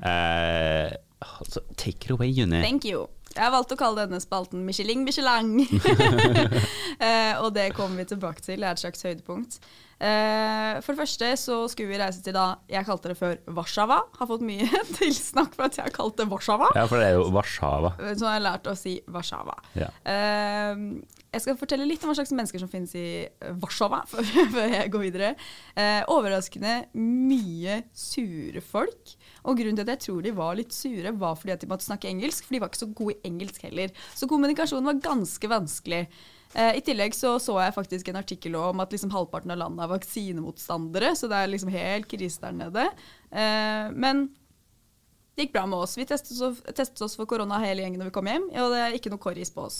[0.03, 2.61] eh, altså, take it away, Juni.
[2.61, 3.07] Thank you.
[3.31, 5.53] Jeg har valgt å kalle denne spalten Michelin Michelang.
[7.05, 9.61] eh, og det kommer vi tilbake til, det er et slags høydepunkt.
[10.01, 14.01] Eh, for det første så skulle vi reise til da jeg kalte det før Warszawa.
[14.17, 14.67] Har fått mye
[14.99, 16.71] tilsnakk for at jeg har kalt det Warszawa.
[16.75, 17.93] Ja, for det er jo Warszawa.
[18.09, 19.57] Så har jeg lært å si Warszawa.
[19.77, 19.91] Ja.
[20.09, 20.85] Eh,
[21.31, 23.05] jeg skal fortelle litt om hva slags mennesker som finnes i
[23.61, 25.33] Warszawa, før, før jeg går videre.
[25.79, 29.15] Eh, overraskende mye sure folk.
[29.45, 31.87] Og grunnen til at jeg tror de var litt sure, var fordi at de måtte
[31.87, 32.45] snakke engelsk.
[32.45, 33.95] For de var ikke så gode i engelsk heller.
[34.17, 36.03] Så kommunikasjonen var ganske vanskelig.
[36.53, 39.85] Eh, I tillegg så, så jeg faktisk en artikkel om at liksom halvparten av landet
[39.85, 42.85] er vaksinemotstandere, så det er liksom helt krise der nede.
[43.31, 44.27] Eh, men
[45.35, 45.95] det gikk bra med oss.
[45.97, 48.83] Vi testet oss, testet oss for korona hele gjengen når vi kom hjem, og det
[48.83, 49.79] er ikke noe korris på oss.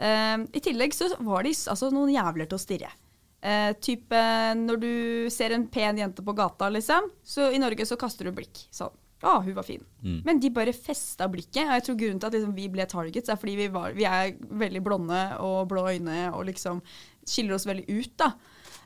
[0.00, 2.92] Eh, I tillegg så var de altså, noen jævler til å stirre.
[3.40, 4.22] Eh, type
[4.58, 4.92] når du
[5.32, 8.66] ser en pen jente på gata, liksom, så i Norge så kaster du blikk.
[8.74, 8.92] Sånn.
[9.20, 9.82] Å, hun var fin.
[10.24, 11.66] Men de bare festa blikket.
[11.66, 14.06] Og jeg tror grunnen til at liksom, vi ble targets, er fordi vi, var, vi
[14.08, 16.80] er veldig blonde og blå øyne og liksom
[17.28, 18.30] skiller oss veldig ut, da.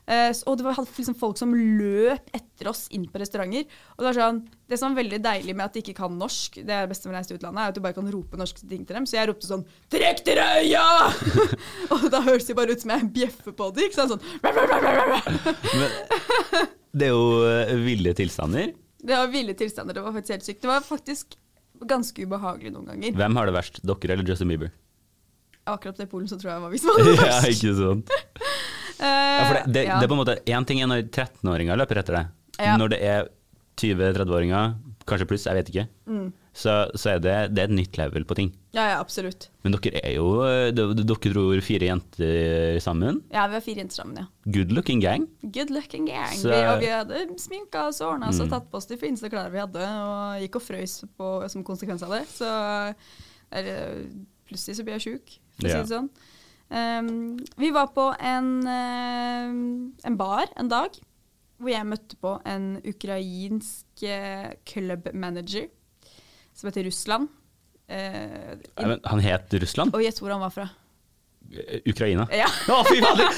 [0.05, 3.65] Eh, og det var liksom folk som løp etter oss inn på restauranter.
[3.95, 6.59] Og Det var sånn, det som er veldig deilig med at de ikke kan norsk,
[6.61, 8.37] det er det beste med å reise til utlandet, er at du bare kan rope
[8.37, 9.07] norske ting til dem.
[9.09, 11.09] Så jeg ropte sånn 'Trekk dere øya!'
[11.95, 13.89] og da høres det bare ut som jeg bjeffer på dem.
[13.89, 14.13] Ikke sant?
[14.13, 16.67] Sånn, «Rah, rah, rah, rah, rah».
[16.95, 18.71] Det er jo eh, ville tilstander.
[19.05, 19.93] det var ville tilstander.
[19.93, 20.61] Det var faktisk helt sykt.
[20.61, 21.35] Det var faktisk
[21.83, 23.17] ganske ubehagelig noen ganger.
[23.17, 24.71] Hvem har det verst, dere eller Justin Bieber?
[25.65, 28.15] Akkurat det i Polen så tror jeg var vi som hadde det ja, ikke sant?
[28.99, 29.99] Eh, Ja, for det, det, ja.
[29.99, 32.27] det er på en måte Én ting er når 13-åringer løper etter deg.
[32.59, 32.77] Ja.
[32.79, 33.27] Når det er
[33.75, 36.29] 20-30-åringer, kanskje pluss, jeg vet ikke, Mm.
[36.55, 38.51] så, så er det, det er et nytt level på ting.
[38.73, 39.49] ja, ja, absolutt.
[39.63, 43.21] Men dere er jo eh, Dere tror fire jenter sammen.
[43.33, 44.25] Ja, vi har fire jenter sammen, ja.
[44.51, 45.27] Good looking gang.
[45.43, 46.31] Good looking gang.
[46.37, 48.97] Så- Vi, og vi hadde sminka oss og ordna oss og tatt på oss de
[48.97, 52.23] fineste klærne vi hadde, og gikk og frøys på, som konsekvens av det.
[52.31, 52.47] Så
[53.51, 54.05] eller,
[54.47, 56.09] plutselig så blir jeg sjuk, for å si det sånn.
[56.69, 59.49] Um, vi var på en, uh,
[60.09, 60.95] en bar en dag
[61.61, 65.69] hvor jeg møtte på en ukrainsk uh, clubmanager
[66.55, 67.29] som heter Russland.
[67.85, 69.93] Uh, Nei, men Han het Russland?
[69.93, 70.67] og gjett hvor han var fra.
[71.51, 72.25] Eh, Ukraina?
[72.33, 72.47] Ja.
[72.71, 73.29] Å, fy fader!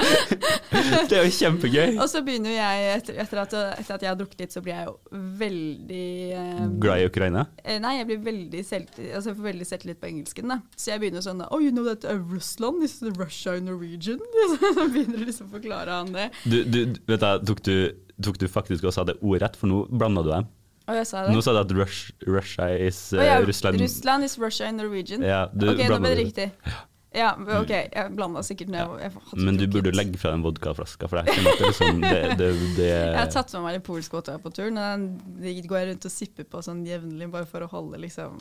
[1.10, 1.96] det er jo kjempegøy.
[2.00, 4.74] Og så begynner jeg, etter, etter, at, etter at jeg har drukket litt, så blir
[4.76, 6.04] jeg jo veldig
[6.36, 7.46] eh, Glad i Ukraina?
[7.64, 10.52] eh, Nei, jeg blir veldig selv, altså jeg får veldig selvtillit på engelsken.
[10.54, 10.60] da.
[10.76, 14.20] Så jeg begynner sånn Oh, you know that uh, Russland is Russia in Norwegian?
[14.76, 16.28] Så begynner liksom å forklare han det.
[16.44, 17.74] Du, du, vet du, tok du,
[18.22, 20.48] tok du faktisk og sa det ordrett, for nå blanda du dem.
[20.90, 21.30] Jeg sa det.
[21.36, 23.78] Nå sa du at Rush, Russia is uh, oh, ja, Russland.
[23.78, 25.22] Russland is Russia in Norwegian.
[25.22, 26.18] Ja, du ok, nå ble det.
[26.24, 26.46] riktig.
[26.66, 29.18] Ja, ok, jeg blanda sikkert ned.
[29.34, 32.50] Men du burde legge fra den vodkaflaska, for det er ikke er liksom, det, det,
[32.76, 35.06] det Jeg har tatt med meg litt polsk vodka på turen, og
[35.42, 38.38] den går jeg rundt og sipper på sånn jevnlig, bare for å holde liksom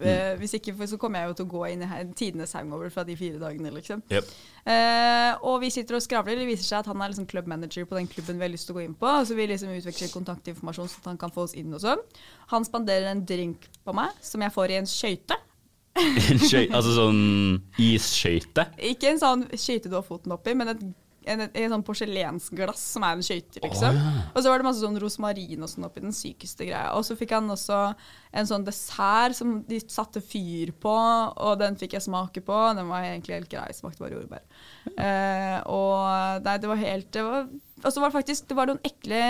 [0.00, 3.04] eh, Hvis ikke, så kommer jeg jo til å gå inn i tidenes hangover fra
[3.04, 4.00] de fire dagene, liksom.
[4.08, 4.32] Yep.
[4.64, 6.40] Uh, og vi sitter og skravler.
[6.40, 8.76] Det viser seg at han er liksom klubbmanager på den klubben vi har lyst til
[8.76, 9.12] å gå inn på.
[9.28, 12.00] Så vi liksom utveksler kontaktinformasjon sånn at han kan få oss inn og sånn.
[12.54, 15.40] Han spanderer en drink på meg som jeg får i en skøyte.
[15.98, 17.22] En skøy- altså sånn
[17.82, 18.68] isskøyte?
[18.92, 20.82] Ikke en sånn skøyte du har foten oppi, men et,
[21.28, 23.98] en, en, en sånn porselensglass som er en skøyte, liksom.
[24.32, 26.94] Og så var det masse sånn rosmarin og sånn oppi den sykeste greia.
[26.96, 27.80] Og så fikk han også
[28.40, 32.60] en sånn dessert som de satte fyr på, og den fikk jeg smake på.
[32.78, 34.46] Den var egentlig helt grei, smakte bare jordbær.
[34.94, 37.50] Eh, og nei, det var helt det var,
[37.84, 39.20] Og så var det faktisk det var noen ekle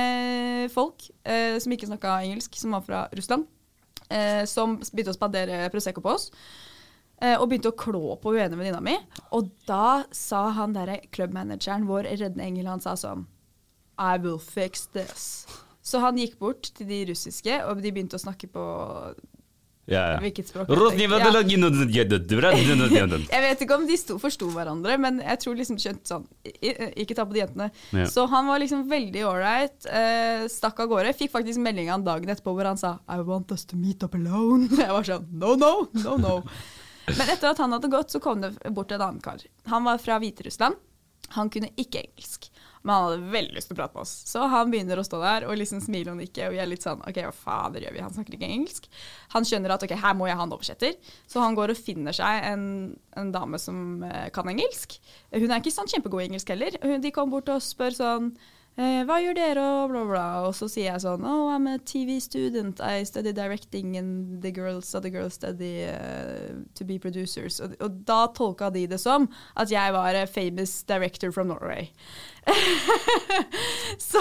[0.74, 3.48] folk eh, som ikke snakka engelsk, som var fra Russland,
[4.10, 6.28] eh, som begynte å spandere Prosecco på oss.
[7.20, 8.96] Eh, og begynte å klå på ene venninna mi.
[9.36, 13.26] Og da sa han derre klubbmanageren, vår reddende engel, han sa sånn
[14.00, 15.44] I will fix this.
[15.84, 18.64] Så han gikk bort til de russiske, og de begynte å snakke på
[19.90, 20.18] Ja, ja.
[20.22, 20.68] hvilket språk?
[23.34, 27.16] Jeg vet ikke om de sto, forsto hverandre, men jeg tror liksom skjønte sånn Ikke
[27.18, 27.70] ta på de jentene.
[27.96, 28.06] Ja.
[28.10, 29.78] Så han var liksom veldig ålreit.
[29.86, 31.14] Uh, stakk av gårde.
[31.18, 34.14] Fikk faktisk melding av dagen etterpå hvor han sa I want us to meet up
[34.18, 34.70] alone.
[34.78, 35.72] Jeg var sånn no, no,
[36.04, 36.36] no, no.
[37.10, 39.42] Men etter at han hadde gått, så kom det bort en annen kar.
[39.72, 40.78] Han var fra Hviterussland.
[41.36, 42.49] Han kunne ikke engelsk,
[42.82, 44.12] men han hadde veldig lyst til å prate med oss.
[44.30, 46.86] Så han begynner å stå der og liksom smile og nikke, og vi er litt
[46.86, 48.04] sånn OK, hva fader gjør vi?
[48.04, 48.86] Han snakker ikke engelsk.
[49.34, 50.96] Han skjønner at OK, her må jeg ha en oversetter,
[51.28, 52.64] så han går og finner seg en,
[53.20, 54.96] en dame som eh, kan engelsk.
[55.34, 56.80] Hun er ikke sånn kjempegod i engelsk heller.
[57.04, 58.32] De kom bort og spør sånn
[58.80, 60.24] eh, hva gjør dere, og bla, bla.
[60.48, 62.80] Og så sier jeg sånn Oh, I'm a TV student.
[62.80, 67.60] I study directing, and the girls, other girls study uh, to be producers.
[67.60, 71.90] Og, og da tolka de det som at jeg var a famous director from Norway.
[74.10, 74.20] så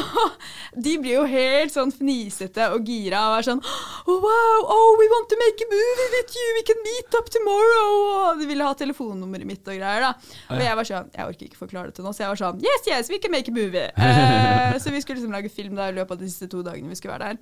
[0.75, 5.07] de blir jo helt sånn fnisete og gira og er sånn oh, Wow, oh, we
[5.11, 7.93] want to make a movie with you, we can meet up tomorrow.
[8.09, 10.03] Og de ville ha telefonnummeret mitt og greier.
[10.03, 10.11] da.
[10.51, 12.63] Og jeg var sånn, jeg orker ikke forklare det til noen, så jeg var sånn
[12.65, 13.87] Yes, yes, we can make a movie.
[14.09, 16.89] Eh, så vi skulle liksom lage film da i løpet av de siste to dagene
[16.91, 17.37] vi skulle være der.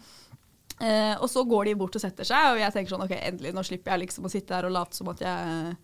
[0.77, 3.53] Eh, og så går de bort og setter seg, og jeg tenker sånn OK, endelig,
[3.55, 5.77] nå slipper jeg liksom å sitte her og late som at jeg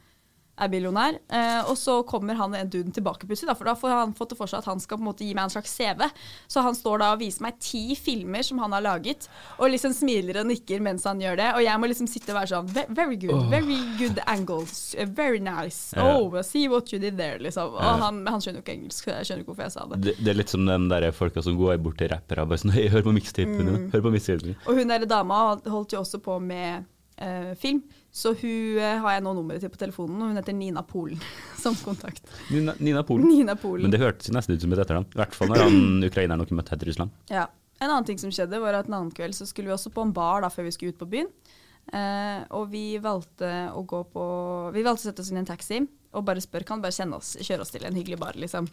[0.61, 1.15] er millionær.
[1.33, 4.37] Eh, og så kommer han en duden tilbake plutselig, for da får han fått det
[4.37, 6.03] for seg at han skal på en måte gi meg en slags CV.
[6.51, 9.25] Så han står da og viser meg ti filmer som han har laget,
[9.57, 11.49] og liksom smiler og nikker mens han gjør det.
[11.57, 15.41] Og jeg må liksom sitte og være sånn Very good, very good angles, eh, very
[15.41, 15.93] nice.
[15.97, 17.73] Oh, see what you did there, liksom.
[17.73, 20.01] Og han, han skjønner jo ikke engelsk, jeg skjønner ikke hvorfor jeg sa det.
[20.05, 22.61] Det, det er litt som den der folka som går bort til rappere og bare
[22.61, 23.89] sånn hør på mikstipen, Mm.
[23.93, 24.55] Hør på mikstipen.
[24.67, 25.37] Og hun der dama
[25.69, 26.83] holdt jo også på med
[27.21, 27.79] eh, film,
[28.13, 31.21] så hun eh, har jeg nå nummeret til på telefonen, og hun heter Nina Polen
[31.63, 32.21] som kontakt.
[32.53, 33.25] Nina, Nina Polen.
[33.31, 33.87] Nina Polen.
[33.87, 35.09] Men det hørtes nesten ut som et etternavn.
[35.09, 37.17] I hvert fall når han ukraineren dere møtte her i Russland.
[37.33, 37.49] Ja.
[37.81, 40.05] En annen ting som skjedde, var at en annen kveld så skulle vi også på
[40.05, 41.31] en bar da, før vi skulle ut på byen.
[41.91, 44.23] Eh, og vi valgte å gå på
[44.71, 45.81] Vi valgte å sette oss inn i en taxi
[46.13, 48.37] og bare spørre kan bare kjenne oss, kjøre oss til en hyggelig bar.
[48.39, 48.69] liksom.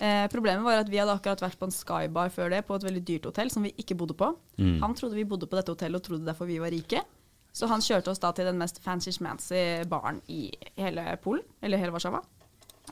[0.00, 2.86] Eh, problemet var at vi hadde akkurat vært på en skybar før det, på et
[2.88, 4.32] veldig dyrt hotell som vi ikke bodde på.
[4.56, 4.78] Mm.
[4.80, 7.04] Han trodde vi bodde på dette hotellet og trodde derfor vi var rike.
[7.52, 11.94] Så han kjørte oss da til den mest fancy-schmancy baren i hele Polen, eller hele
[11.94, 12.22] Warszawa.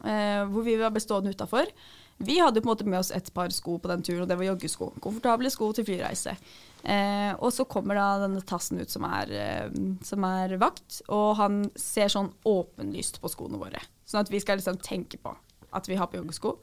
[0.05, 1.71] Eh, hvor vi var bestående utafor.
[2.19, 4.39] Vi hadde på en måte med oss et par sko på den turen, og det
[4.41, 4.91] var joggesko.
[5.03, 6.35] Komfortable sko til flyreise.
[6.83, 11.37] Eh, og så kommer da denne tassen ut som er, eh, som er vakt, og
[11.39, 13.83] han ser sånn åpenlyst på skoene våre.
[14.07, 15.35] Sånn at vi skal liksom tenke på
[15.73, 16.57] at vi har på joggesko.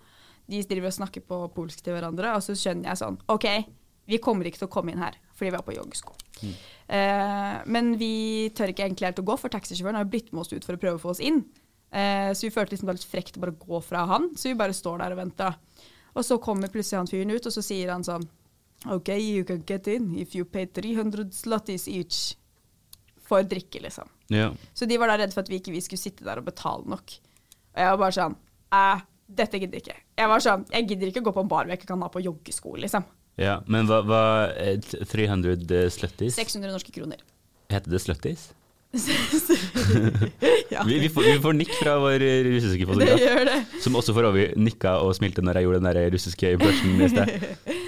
[0.52, 3.48] De driver og snakker på polsk til hverandre, og så skjønner jeg sånn OK,
[4.06, 6.14] vi kommer ikke til å komme inn her fordi vi har på joggesko.
[6.44, 10.44] Eh, men vi tør ikke egentlig helt å gå, for taxisjåføren har jo blitt med
[10.44, 11.40] oss ut for å prøve å få oss inn.
[11.96, 14.50] Eh, så vi følte liksom det var litt frekt å bare gå fra han, så
[14.50, 15.56] vi bare står der og venter.
[16.16, 18.26] Og så kommer plutselig han fyren ut, og så sier han sånn
[18.92, 22.36] OK, you can get in if you pay 300 slutties each
[23.26, 24.12] for drikke, liksom.
[24.30, 24.52] Ja.
[24.74, 26.86] Så de var da redd for at vi ikke vi skulle sitte der og betale
[26.92, 27.16] nok.
[27.74, 28.36] Og jeg var bare sånn
[28.76, 28.84] Æ,
[29.40, 30.02] dette gidder jeg ikke.
[30.20, 32.10] Jeg var sånn, jeg gidder ikke gå på en bar hvor jeg ikke kan ha
[32.12, 33.06] på joggesko, liksom.
[33.42, 33.60] Ja.
[33.68, 34.24] Men hva, hva
[34.56, 36.38] eh, 300 slutties?
[36.38, 37.22] 600 norske kroner.
[37.72, 38.50] Heter det slutties?
[40.74, 43.20] ja, Vi, vi, får, vi får nikk fra vår eh, russiske fotograf.
[43.84, 47.10] Som også for øvrig nikka og smilte når jeg gjorde den der russiske impressionen i
[47.12, 47.28] sted.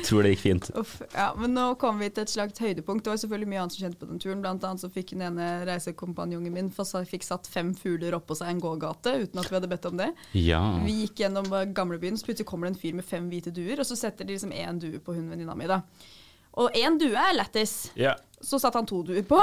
[0.08, 0.70] Tror det gikk fint.
[0.80, 3.06] Uff, ja, men nå kom vi til et slags høydepunkt.
[3.06, 4.44] Det var selvfølgelig mye annet som skjedde på den turen.
[4.44, 6.72] Blant annet så fikk den ene reisekompanjongen min
[7.08, 10.12] fikk satt fem fugler oppå seg en gågate uten at vi hadde bedt om det.
[10.38, 10.62] Ja.
[10.86, 13.80] Vi gikk gjennom eh, gamlebyen, så plutselig kommer det en fyr med fem hvite duer,
[13.80, 15.70] og så setter de liksom én due på hun venninna mi.
[15.70, 15.84] da.
[16.58, 17.92] Og én due er lættis.
[17.98, 18.18] Yeah.
[18.42, 19.42] Så satte han to duer på.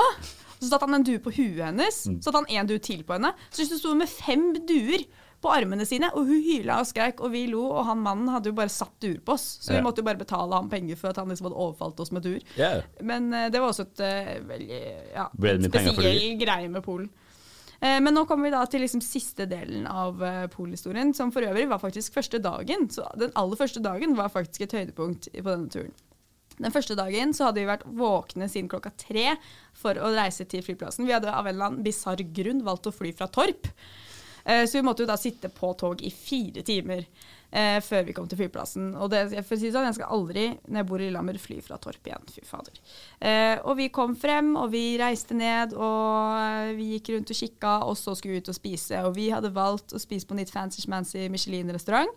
[0.65, 2.01] Så satte han en due på huet hennes.
[2.09, 3.35] Så satte han en due til på henne.
[3.53, 5.05] Så hun sto med fem duer
[5.45, 8.49] på armene sine, og hun hyla og skreik, og vi lo, og han mannen hadde
[8.49, 9.45] jo bare satt duer på oss.
[9.61, 9.83] Så vi Ja.
[9.85, 12.41] måtte jo bare betale ham penger for at han liksom hadde overfalt oss med duer.
[12.57, 12.81] Yeah.
[13.03, 14.81] Men uh, det var også et uh, veldig
[15.13, 15.27] ja,
[15.69, 17.11] spesiell greie med Polen.
[17.85, 20.23] Eh, men nå kommer vi da til liksom siste delen av
[20.55, 22.89] Polhistorien, som for øvrig var faktisk første dagen.
[22.89, 25.93] Så den aller første dagen var faktisk et høydepunkt på denne turen.
[26.59, 29.35] Den første dagen så hadde vi vært våkne siden klokka tre
[29.75, 31.07] for å reise til flyplassen.
[31.09, 33.71] Vi hadde av en eller annen bisarr grunn valgt å fly fra Torp.
[34.45, 37.07] Eh, Så vi måtte jo da sitte på tog i fire timer
[37.51, 38.91] eh, før vi kom til flyplassen.
[39.01, 41.79] Og det, jeg, si sånn, jeg skal aldri, når jeg bor i Lillehammer, fly fra
[41.81, 42.29] Torp igjen.
[42.31, 42.77] Fy fader.
[43.25, 47.77] Eh, og vi kom frem, og vi reiste ned, og vi gikk rundt og kikka,
[47.89, 49.01] og så skulle vi ut og spise.
[49.09, 52.13] Og vi hadde valgt å spise på Nytt Fancy Schmancy Michelin-restaurant,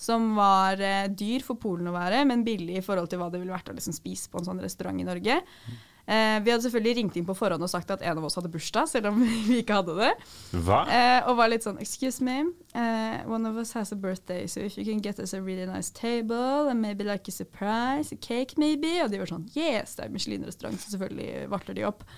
[0.00, 3.42] som var eh, dyr for Polen å være, men billig i forhold til hva det
[3.42, 5.40] ville vært å liksom spise på en sånn restaurant i Norge.
[6.10, 8.50] Eh, vi hadde selvfølgelig ringt inn på forhånd og sagt at en av oss hadde
[8.50, 10.10] bursdag, selv om vi ikke hadde det.
[10.56, 10.80] Hva?
[10.88, 12.40] Eh, og var litt sånn Excuse me,
[12.74, 15.68] uh, one of us has a birthday, so if you can get us a really
[15.68, 18.96] nice table and maybe like a surprise, a cake maybe.
[19.04, 22.08] Og de var sånn Yes, det er Michelin-restaurant, så selvfølgelig varter de opp.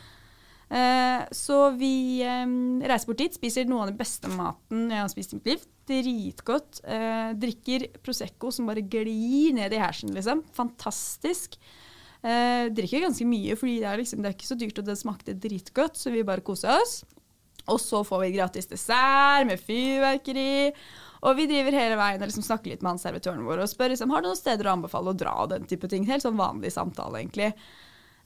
[0.72, 2.46] Eh, så vi eh,
[2.88, 5.66] reiser bort dit, spiser noe av den beste maten jeg har spist i mitt liv.
[5.88, 6.82] Dritgodt.
[6.84, 10.44] Eh, drikker Prosecco som bare glir ned i hersen, liksom.
[10.56, 11.58] Fantastisk.
[12.22, 14.98] Eh, drikker ganske mye, fordi det er, liksom, det er ikke så dyrt, og det
[15.00, 17.00] smakte dritgodt, så vi bare koser oss.
[17.70, 20.72] Og så får vi gratis dessert med fyrverkeri.
[21.22, 23.92] Og vi driver hele veien og liksom snakker litt med han servitøren vår og spør
[23.92, 26.06] liksom, har du noen steder å anbefale å dra og den type ting.
[26.08, 27.52] Helt sånn vanlig samtale, egentlig.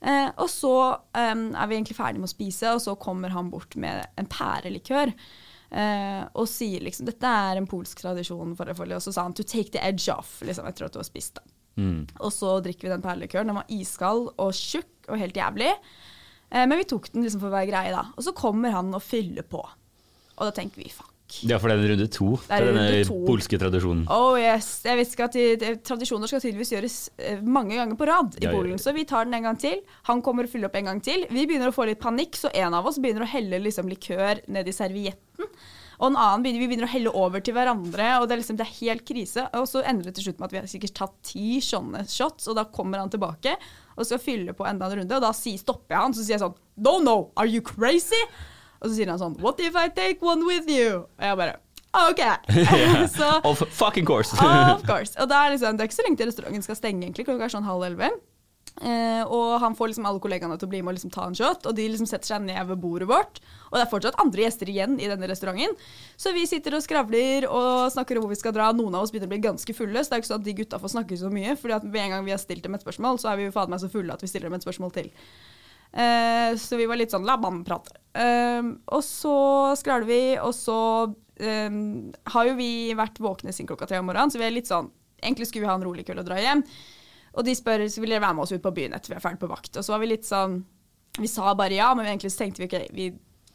[0.00, 3.50] Eh, og så um, er vi egentlig ferdig med å spise, og så kommer han
[3.52, 5.12] bort med en pærelikør.
[5.70, 9.34] Eh, og sier liksom dette er en polsk tradisjon for det, og så sa han
[9.36, 11.40] to take the edge off, liksom, etter at du har spist.
[11.40, 11.42] da.
[12.24, 13.50] Og så drikker vi den perlekøren.
[13.50, 15.72] Den var iskald og tjukk og helt jævlig.
[16.50, 18.06] Eh, men vi tok den liksom for å være greie, da.
[18.16, 19.60] Og så kommer han og fyller på.
[20.36, 21.15] Og da tenker vi fuck.
[21.46, 22.28] Ja, for det er runde to.
[22.46, 23.16] Det er denne to.
[23.26, 24.04] polske tradisjonen.
[24.12, 28.08] Oh yes, jeg vet ikke at de, Tradisjoner skal tydeligvis gjøres eh, mange ganger på
[28.08, 28.52] rad i ja.
[28.54, 28.78] Polen.
[28.80, 29.82] Så vi tar den en gang til.
[30.10, 31.26] Han kommer og fyller opp en gang til.
[31.30, 34.44] Vi begynner å få litt panikk, så en av oss begynner å helle liksom likør
[34.54, 35.50] ned i servietten.
[35.96, 38.58] Og en annen begynner, vi begynner å helle over til hverandre, og det er, liksom,
[38.60, 39.46] det er helt krise.
[39.56, 42.50] Og så ender det til slutt med at vi har sikkert tatt ti sånne shots,
[42.50, 43.56] og da kommer han tilbake
[43.96, 46.44] og skal fylle på enda en runde, og da stopper jeg han, så sier jeg
[46.44, 48.20] sånn No, no, are you crazy?
[48.80, 51.06] Og så sier han sånn What if I take one with you?
[51.06, 51.58] Og jeg bare
[51.96, 52.22] OK.
[53.18, 54.36] så Of fucking course!
[54.76, 55.16] Of course.
[55.20, 57.28] Og det er, liksom, det er ikke så lenge til restauranten skal stenge, egentlig.
[57.28, 58.10] Klokka er sånn halv elleve.
[58.76, 61.36] Eh, og han får liksom alle kollegaene til å bli med og liksom ta en
[61.38, 63.40] shot, og de liksom setter seg ned ved bordet vårt.
[63.70, 65.72] Og det er fortsatt andre gjester igjen i denne restauranten.
[66.20, 68.68] Så vi sitter og skravler og snakker om hvor vi skal dra.
[68.76, 70.56] Noen av oss begynner å bli ganske fulle, så det er ikke sånn at de
[70.60, 71.56] gutta får snakke så mye.
[71.56, 73.56] fordi at med en gang vi har stilt dem et spørsmål, så er vi jo
[73.56, 75.12] faen meg så fulle at vi stiller dem et spørsmål til.
[75.96, 77.96] Eh, så vi var litt sånn la mannen prate.
[78.16, 79.36] Eh, og så
[79.78, 81.80] skravler vi, og så um,
[82.32, 84.92] har jo vi vært våkne siden klokka tre om morgenen, så vi er litt sånn
[85.16, 86.60] Egentlig skulle vi ha en rolig kveld og dra hjem.
[87.40, 89.22] Og de spør så vil dere være med oss ut på byen etter vi er
[89.24, 89.78] ferdig på vakt.
[89.80, 90.58] Og så var vi litt sånn
[91.16, 93.06] Vi sa bare ja, men egentlig så tenkte vi ikke vi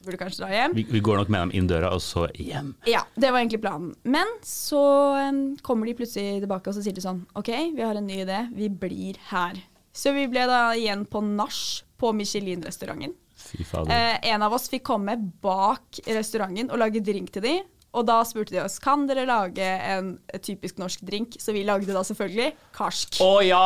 [0.01, 0.73] burde kanskje dra hjem.
[0.73, 2.73] Vi, vi går nok med dem inn døra, og så hjem.
[2.89, 3.93] Ja, det var egentlig planen.
[4.01, 4.81] Men så
[5.29, 8.23] um, kommer de plutselig tilbake og så sier de sånn OK, vi har en ny
[8.23, 8.41] idé.
[8.57, 9.61] Vi blir her.
[9.93, 11.61] Så vi ble da igjen på nach
[12.01, 13.13] på Michelin-restauranten.
[13.59, 17.55] Eh, en av oss fikk komme bak restauranten og lage drink til de.
[17.91, 21.35] Og da spurte de oss kan dere lage en typisk norsk drink.
[21.43, 23.19] Så vi lagde da selvfølgelig karsk.
[23.23, 23.63] Å ja!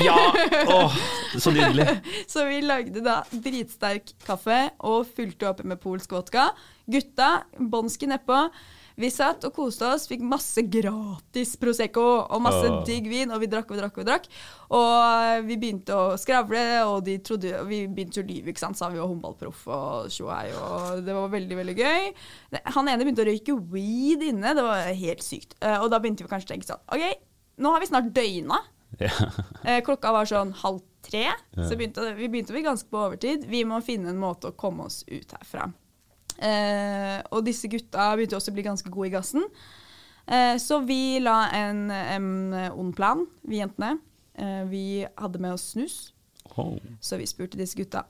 [0.00, 0.16] Ja!
[0.72, 0.96] Oh,
[1.36, 1.98] så nydelig.
[2.32, 6.48] Så vi lagde da dritsterk kaffe og fulgte opp med polsk vodka.
[6.88, 8.46] Gutta, bånski nedpå.
[9.00, 12.80] Vi satt og koste oss, fikk masse gratis Prosecco og masse oh.
[12.86, 14.28] digg vin, og vi drakk og drakk og drakk.
[14.76, 18.78] Og vi begynte å skravle, og de trodde, og vi begynte å lyve, ikke sant,
[18.78, 22.12] sa vi var håndballproff og tjoei, og det var veldig, veldig gøy.
[22.76, 25.56] Han ene begynte å røyke weed inne, det var helt sykt.
[25.60, 27.26] Eh, Og da begynte vi kanskje å tenke sånn, ok,
[27.62, 28.62] nå har vi snart døgna.
[29.62, 31.24] Eh, klokka var sånn halv tre,
[31.54, 33.46] så begynte vi begynte å bli ganske på overtid.
[33.48, 35.70] Vi må finne en måte å komme oss ut herfra.
[36.42, 39.44] Eh, og disse gutta begynte også å bli ganske gode i gassen.
[40.26, 42.30] Eh, så vi la en, en
[42.72, 43.96] ond plan, vi jentene.
[44.34, 44.84] Eh, vi
[45.18, 46.00] hadde med oss snus,
[46.58, 46.74] Oh.
[47.00, 48.02] så vi spurte disse gutta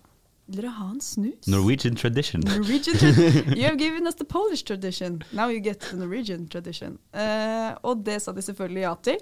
[0.49, 1.47] vil dere ha en snus.
[1.47, 2.43] Norwegian tradition.
[2.45, 3.53] Norwegian tradition.
[3.59, 5.23] You have given us the Polish tradition.
[5.33, 6.99] Now you get the Norwegian tradition.
[7.15, 9.21] Eh, og det sa de selvfølgelig ja til.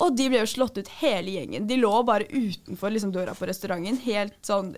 [0.00, 1.68] Og de ble jo slått ut hele gjengen.
[1.68, 4.74] De lå bare utenfor liksom, døra på restauranten, helt sånn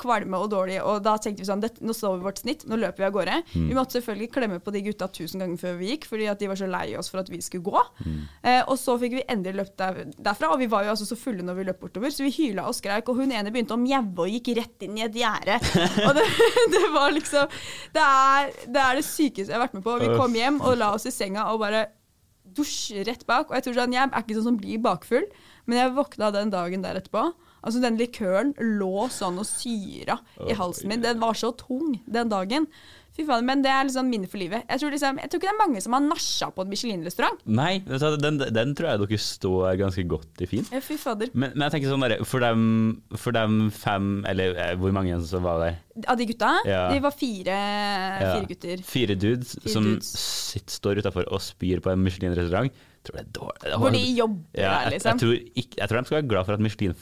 [0.00, 3.02] kvalme og dårlig, Og da tenkte vi sånn Nå står vi vårt snitt, nå løper
[3.02, 3.36] vi av gårde.
[3.54, 6.48] Vi måtte selvfølgelig klemme på de gutta tusen ganger før vi gikk, fordi at de
[6.50, 7.82] var så lei oss for at vi skulle gå.
[8.42, 11.18] Eh, og så fikk vi endelig løpt der, derfra, og vi var jo altså så
[11.18, 13.80] fulle når vi løp bortover, så vi hyla og skreik, og hun ene begynte å
[13.80, 15.58] mjaue og gikk rett inn i et gjerde.
[16.08, 16.26] og det,
[16.74, 17.60] det var liksom
[17.94, 19.98] det er, det er det sykeste jeg har vært med på.
[20.02, 21.86] Vi kom hjem og la oss i senga og bare
[22.58, 23.50] dusj rett bak.
[23.50, 25.26] Og jeg tror sånn, jeg er ikke sånn som blir bakfull,
[25.68, 27.28] men jeg våkna den dagen der etterpå.
[27.62, 31.02] Altså Den likøren lå sånn og syra i halsen min.
[31.02, 32.68] Den var så tung den dagen.
[33.18, 34.62] Fy faen, Men det er liksom minne for livet.
[34.68, 37.40] Jeg tror, liksom, jeg tror ikke det er mange som har nasja på en Michelin-restaurant.
[37.50, 37.72] Nei,
[38.22, 40.70] den, den tror jeg dere står ganske godt i fint.
[40.70, 41.32] Ja, Fy fader.
[41.34, 42.62] Men, men jeg tenker sånn der, for dem,
[43.18, 45.80] for dem fem, eller eh, hvor mange som var der?
[46.06, 46.52] Av de gutta?
[46.68, 46.84] Ja.
[46.94, 48.36] De var fire, Ja.
[48.36, 48.84] fire gutter.
[48.86, 50.12] Fire dudes Fire som dudes.
[50.52, 52.70] sitter, står utafor og spyr på en Michelin-restaurant.
[53.06, 53.74] Tror det er dårlig.
[53.78, 55.10] Hvor de jobber ja, der, liksom.
[55.10, 56.94] jeg, tror ikke, jeg tror de skal være glad for at Michelin,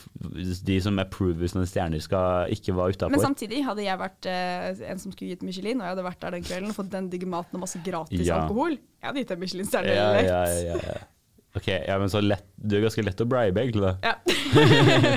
[0.69, 5.01] de som approver sånne stjerner, skal ikke være Men samtidig hadde jeg vært eh, en
[5.03, 7.29] som skulle gitt Michelin, og jeg hadde vært der den kvelden og fått den digge
[7.31, 8.41] maten og masse gratis Ja.
[8.45, 8.79] alkohol.
[8.79, 10.41] Jeg hadde gitt en Michelin-stjerne Ja, ja,
[10.71, 11.05] ja, ja.
[11.57, 13.81] Ok, ja, men så lett, Du er ganske lett å bribe, egentlig.
[13.81, 13.97] da.
[14.05, 14.15] Ja.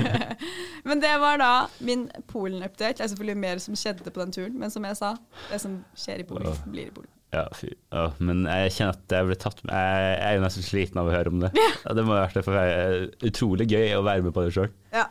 [0.88, 1.52] men det var da
[1.84, 2.96] min Polen-update.
[2.96, 5.14] Det er selvfølgelig mer som skjedde på den turen, men som jeg sa,
[5.50, 6.62] det som skjer i Polen, oh.
[6.72, 7.10] blir i Polen.
[7.30, 7.68] Ja, fy.
[7.94, 9.74] Oh, men jeg kjenner at jeg ble tatt med.
[9.76, 11.52] Jeg, er jo nesten sliten av å høre om det.
[11.84, 14.72] Ja, det må ha vært det for utrolig gøy å være med på det sjøl.
[14.96, 15.06] Ja.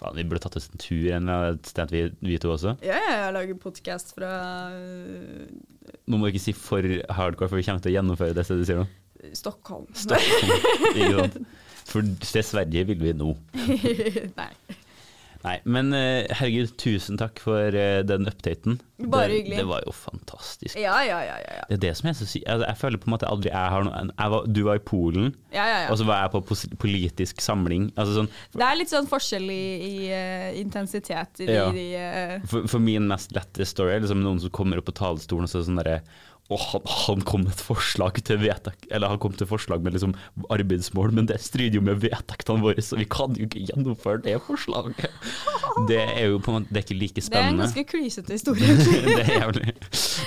[0.00, 2.72] Faen, vi burde tatt oss en tur en eller annen sted, vi, vi to også.
[2.86, 4.30] Ja, ja, jeg lager podkast fra
[4.72, 5.50] øh,
[6.08, 8.64] Nå må du ikke si for hardcore, for vi kommer til å gjennomføre det stedet
[8.64, 8.86] du sier nå.
[9.36, 9.84] Stockholm.
[9.92, 11.36] Ikke sant?
[11.90, 13.32] For til Sverige vil vi nå.
[14.40, 14.52] Nei.
[15.40, 18.76] Nei, men eh, herregud, tusen takk for eh, den updaten.
[19.00, 19.56] Bare hyggelig.
[19.56, 20.76] Det var jo fantastisk.
[20.76, 21.38] Ja, ja, ja.
[21.40, 21.64] ja, ja.
[21.70, 23.72] Det er det som jeg så si Altså, jeg føler på en måte aldri jeg
[23.72, 25.88] har noe jeg var, Du var i Polen, ja, ja, ja.
[25.88, 27.88] og så var jeg på politisk samling.
[27.96, 32.34] Altså sånn, Det er litt sånn forskjell i, i uh, intensitet i de, de uh...
[32.50, 35.54] for, for min mest lette story er liksom noen som kommer opp på talerstolen og
[35.54, 36.02] så sånn derre
[36.50, 39.94] Og han, han kom med et forslag til vedtak, eller han kom til forslag med
[39.94, 40.14] liksom
[40.50, 44.34] arbeidsmål, men det strider jo med vedtektene våre, så vi kan jo ikke gjennomføre det
[44.48, 45.04] forslaget.
[45.88, 47.30] Det er jo på en måte, det er ikke like spennende.
[47.30, 48.74] Det er en ganske klysete historie.
[49.06, 49.76] det er jævlig.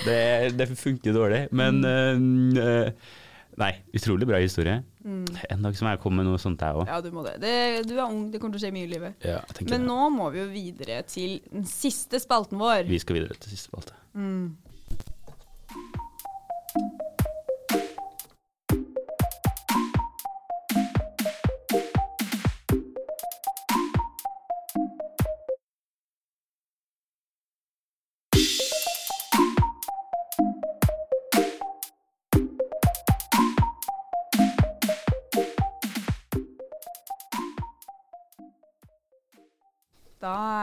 [0.06, 0.22] Det,
[0.62, 2.56] det funker dårlig, men Mm.
[2.58, 3.20] uh,
[3.54, 4.80] Nei, utrolig bra historie.
[5.06, 6.88] En dag som jeg komme med noe sånt, jeg òg.
[6.90, 7.36] Ja, du må det.
[7.44, 7.52] det.
[7.86, 9.14] Du er ung, det kommer til å skje mye i livet.
[9.22, 9.90] Ja, jeg Men det.
[9.92, 12.88] nå må vi jo videre til den siste spalten vår.
[12.90, 13.94] Vi skal videre til siste spalte.
[16.74, 16.82] Da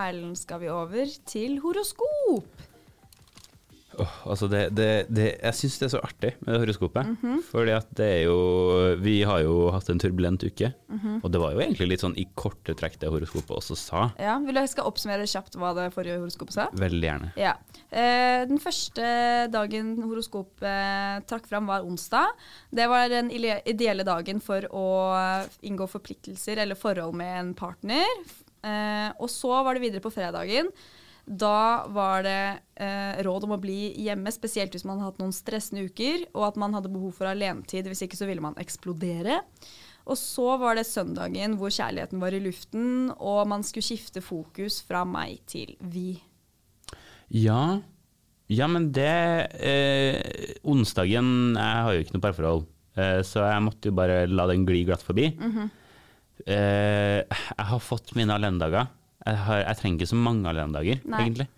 [0.08, 2.69] Ellen, skal vi over til horoskop.
[4.00, 7.10] Åh, altså det, det, det, jeg syns det er så artig med det horoskopet.
[7.12, 7.42] Mhm.
[7.50, 8.38] Fordi at det er jo
[9.00, 10.72] Vi har jo hatt en turbulent uke.
[10.88, 11.20] Mhm.
[11.22, 14.04] Og det var jo egentlig litt sånn i korte trekk det horoskopet også sa.
[14.20, 16.68] Ja, Vil du skal oppsummere kjapt hva det forrige horoskopet sa?
[16.80, 17.32] Veldig gjerne.
[17.40, 17.54] Ja.
[17.90, 19.04] Eh, den første
[19.52, 22.32] dagen horoskopet trakk fram, var onsdag.
[22.72, 24.86] Det var den ideelle dagen for å
[25.66, 28.06] inngå forpliktelser eller forhold med en partner.
[28.62, 30.70] Eh, og så var det videre på fredagen.
[31.30, 32.40] Da var det
[32.82, 36.48] eh, råd om å bli hjemme, spesielt hvis man hadde hatt noen stressende uker, og
[36.48, 39.38] at man hadde behov for alenetid, hvis ikke så ville man eksplodere.
[40.10, 44.80] Og så var det søndagen hvor kjærligheten var i luften, og man skulle skifte fokus
[44.82, 46.16] fra meg til vi.
[47.30, 47.78] Ja,
[48.50, 49.14] ja men det
[49.62, 52.64] eh, Onsdagen Jeg har jo ikke noe parforhold,
[52.98, 55.30] eh, så jeg måtte jo bare la den gli glatt forbi.
[56.42, 58.90] eh, jeg har fått mine alendager.
[59.26, 61.24] Jeg, har, jeg trenger ikke så mange alendager, Nei.
[61.26, 61.48] egentlig.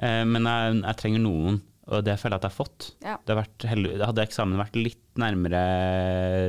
[0.00, 2.90] Eh, men jeg, jeg trenger noen, og det føler jeg at jeg har fått.
[3.02, 3.16] Ja.
[3.24, 5.62] Det har vært heldig, hadde eksamen vært litt nærmere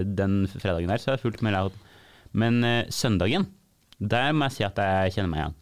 [0.06, 1.80] den fredagen der, så hadde jeg fulgt med deg.
[2.38, 3.48] Men eh, søndagen,
[3.98, 5.58] der må jeg si at jeg kjenner meg igjen.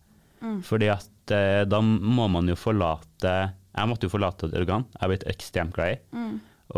[0.64, 3.32] Fordi at eh, da må man jo forlate
[3.76, 6.22] Jeg måtte jo forlate et organ jeg har blitt ekstremt glad i.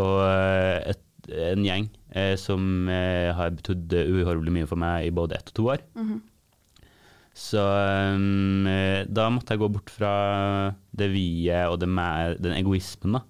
[0.02, 1.04] Og eh, et,
[1.52, 1.86] en gjeng
[2.18, 5.84] eh, som eh, har betydd uhorvelig mye for meg i både ett og to år.
[7.32, 8.66] Så um,
[9.08, 10.12] da måtte jeg gå bort fra
[10.92, 13.22] det vi-et og det med, den egoismen da,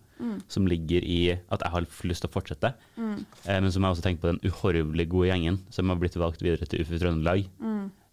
[0.50, 2.72] som ligger i at jeg har lyst til å fortsette.
[2.98, 6.18] Eh, men så må jeg også tenke på den uhorvelig gode gjengen som har blitt
[6.18, 7.46] valgt videre til UFU Trøndelag.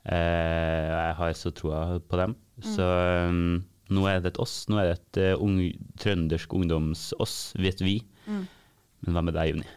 [0.09, 2.37] Eh, jeg har så troa på dem.
[2.65, 2.85] Så
[3.29, 3.59] um,
[3.93, 4.61] nå er det et oss.
[4.69, 5.59] Nå er det et uh, ung,
[6.01, 7.99] trøndersk ungdoms-oss, vet vi.
[9.05, 9.69] Men hva med deg, Juni?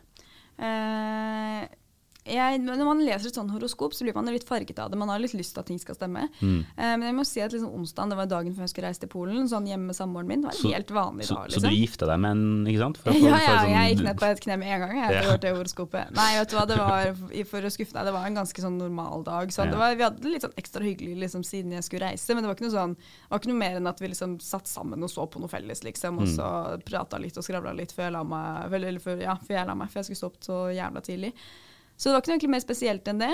[0.63, 1.63] Eh,
[2.25, 4.99] jeg, når man leser et sånt horoskop, så blir man litt farget av det.
[4.99, 6.29] Man har litt lyst til at ting skal stemme.
[6.41, 6.61] Mm.
[6.77, 9.01] Eh, men jeg må si at liksom onsdagen det var dagen før jeg skulle reise
[9.03, 10.41] til Polen, sånn hjemme med samboeren min.
[10.43, 11.51] Det var en Så- helt vanlig Så, Liksom.
[11.51, 11.81] så du liksom.
[11.83, 12.97] gifta deg med en, ikke sant?
[12.99, 14.97] For få- Ja, ja, sånn- jeg gikk ned på et kne med en gang.
[15.03, 15.37] Jeg, Ja.
[15.37, 16.11] det horoskopet.
[16.15, 17.15] Nei, vet du hva, det var
[17.45, 19.49] for å skuffe deg, det var en ganske sånn normal dag.
[19.51, 19.71] Sånn, Ja.
[19.73, 22.45] det var, vi hadde det litt sånn ekstra hyggelig liksom, siden jeg skulle reise, men
[22.45, 24.67] det var ikke noe sånn det var ikke noe mer enn at vi liksom satt
[24.71, 26.37] sammen og så på noe felles, liksom, og Mm.
[26.39, 28.71] så prata litt og skravla litt før jeg la meg,
[29.03, 31.33] før, ja, før jeg la meg, for jeg skulle stå opp så jævla tidlig.
[32.03, 33.31] Så det var ikke noe mer spesielt enn det.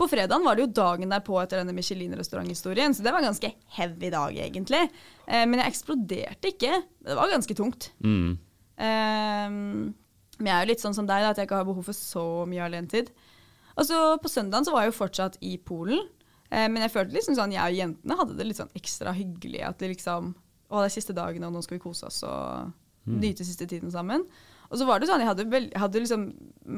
[0.00, 3.50] På fredagen var det jo dagen derpå etter denne Michelin-restauranthistorien, så det var en ganske
[3.76, 4.86] heavy dag, egentlig.
[5.26, 6.72] Eh, men jeg eksploderte ikke.
[7.02, 7.90] Men det var ganske tungt.
[8.00, 8.38] Mm.
[8.80, 9.58] Eh,
[10.40, 11.98] men jeg er jo litt sånn som deg, da, at jeg ikke har behov for
[11.98, 13.12] så mye alenetid.
[13.76, 16.00] Og så på søndagen så var jeg jo fortsatt i Polen.
[16.48, 19.60] Eh, men jeg følte liksom sånn, jeg og jentene hadde det litt sånn ekstra hyggelig.
[19.68, 20.32] At det liksom
[20.66, 22.72] Å, det er siste dagen, og nå skal vi kose oss og
[23.06, 24.24] nyte siste tiden sammen.
[24.70, 26.26] Og så var det sånn, jeg hadde, vel, jeg hadde liksom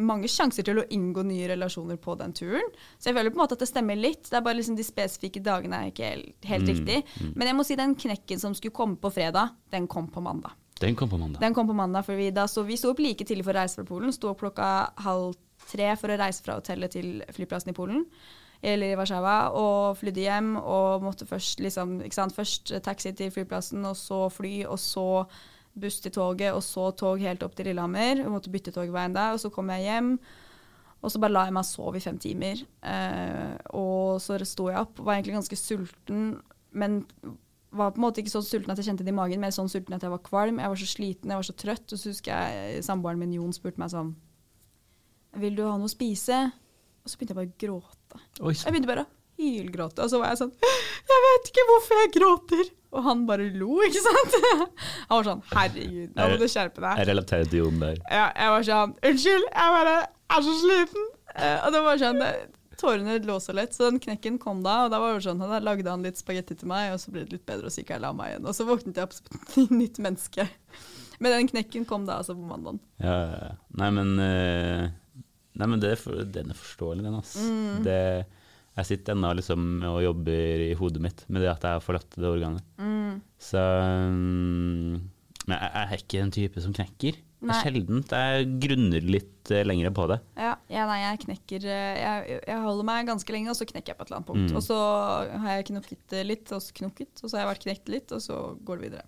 [0.08, 2.70] mange sjanser til å inngå nye relasjoner på den turen.
[2.98, 4.28] Så jeg føler på en måte at det stemmer litt.
[4.28, 7.02] Det er bare liksom de spesifikke dagene er ikke helt, helt riktig.
[7.34, 10.56] Men jeg må si den knekken som skulle komme på fredag, den kom på mandag.
[10.78, 11.40] Den kom på mandag.
[11.42, 13.62] Den kom på mandag, for vi, da, så vi sto opp like tidlig for å
[13.62, 14.12] reise fra Polen.
[14.14, 14.68] Sto opp klokka
[15.02, 15.34] halv
[15.68, 18.04] tre for å reise fra hotellet til flyplassen i Polen.
[18.62, 23.84] Eller i Warszawa, og flydde hjem og måtte først liksom, sant, først taxi til flyplassen,
[23.86, 25.06] og så fly, og så
[25.80, 28.24] buss til toget, og så tog helt opp til Lillehammer.
[28.24, 30.14] Og måtte bytte togveien der, og så kom jeg hjem.
[30.98, 32.62] Og så bare la jeg meg sove i fem timer.
[32.82, 36.32] Eh, og så sto jeg opp, var egentlig ganske sulten,
[36.74, 37.02] men
[37.70, 39.68] var på en måte ikke så sulten at jeg kjente det i magen, mer sånn
[39.70, 40.58] sulten at jeg var kvalm.
[40.62, 41.92] Jeg var så sliten, jeg var så trøtt.
[41.92, 44.14] Og så husker jeg samboeren min Jon spurte meg sånn
[45.38, 46.40] Vil du ha noe å spise?
[47.04, 48.22] Og så begynte jeg bare å gråte.
[48.40, 50.54] Oi, Jeg begynte bare å hylgråte, og så var jeg sånn
[51.12, 52.72] Jeg vet ikke hvorfor jeg gråter!
[52.94, 54.36] Og han bare lo, ikke sant?
[55.08, 57.00] Han var sånn Herregud, nå må du skjerpe deg.
[57.02, 57.98] jeg relaterer til Jon der.
[58.08, 61.10] Ja, jeg var sånn Unnskyld, jeg bare er så sliten.
[61.34, 62.22] Eh, og det var sånn
[62.78, 64.84] Tårene lå så lett, så den knekken kom da.
[64.86, 67.24] Og da var det sånn, da lagde han litt spagetti til meg, og så ble
[67.26, 68.46] det litt bedre, og så gikk jeg og la meg igjen.
[68.46, 70.46] Og så våknet jeg opp som et nytt menneske.
[71.18, 72.78] Men den knekken kom da altså på mandagen.
[73.02, 74.84] Ja, ja, nei, men, eh,
[75.58, 75.96] nei, men det
[76.36, 77.18] den er forståelig, den.
[77.18, 77.42] altså.
[77.42, 77.82] Mm.
[77.82, 77.98] Det,
[78.78, 82.12] jeg sitter ennå liksom og jobber i hodet mitt med det at jeg har forlatt
[82.14, 82.66] det organet.
[82.78, 83.18] Mm.
[83.42, 85.00] Så mm,
[85.48, 87.18] Men jeg, er ikke en type som knekker.
[87.38, 88.12] Det er sjeldent.
[88.12, 90.18] Jeg grunner litt eh, lenger på det.
[90.38, 93.94] Ja, ja, nei, jeg knekker eh, jeg, jeg holder meg ganske lenge, og så knekker
[93.94, 94.48] jeg på et eller annet punkt.
[94.50, 94.56] Mm.
[94.58, 94.78] Og så
[95.44, 98.14] har jeg knokket eh, litt, og så knokket, og så har jeg vært knekt litt,
[98.16, 99.06] og så går det videre.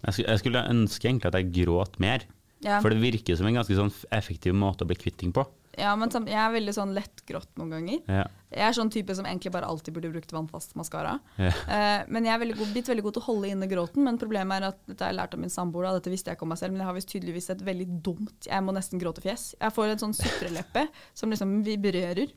[0.00, 2.28] Jeg skulle, jeg skulle ønske egentlig at jeg gråt mer.
[2.60, 5.46] Ja, For det virker som en ganske sånn effektiv måte å bli kvitt ting på.
[5.78, 8.00] Ja men jeg er veldig sånn lettgrått noen ganger.
[8.10, 8.24] Ja.
[8.50, 11.14] Jeg er sånn type som egentlig bare alltid burde brukt vannfast maskara.
[11.38, 11.52] Ja.
[11.68, 14.18] Uh, men jeg er veldig god, blitt veldig god til å holde inne gråten, men
[14.20, 16.48] problemet er at dette har jeg lært av min samboer, da, dette visste jeg ikke
[16.48, 19.22] om meg selv, men jeg har visst tydeligvis et veldig dumt, jeg må nesten gråte
[19.24, 19.52] fjes.
[19.60, 20.86] Jeg får en sånn sutreleppe
[21.22, 22.34] som liksom vibrerer.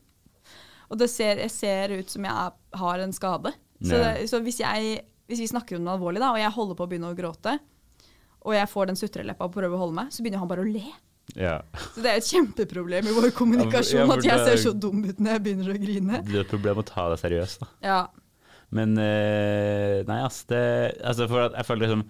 [0.93, 3.55] Og det ser, jeg ser ut som jeg er, har en skade.
[3.83, 6.77] Så, det, så hvis, jeg, hvis vi snakker om noe alvorlig, da, og jeg holder
[6.77, 7.57] på å begynne å gråte,
[8.43, 10.69] og jeg får den sutreleppa og prøver å holde meg, så begynner han bare å
[10.69, 10.85] le.
[11.35, 11.61] Ja.
[11.93, 14.73] Så det er et kjempeproblem i vår kommunikasjon Ja, for at jeg er- ser så
[14.79, 16.19] dum ut når jeg begynner å grine.
[16.25, 17.67] Det er et problem å ta det seriøst, da.
[17.81, 18.07] Ja,
[18.73, 22.03] Men eh, nei, ass, det, altså jeg føler liksom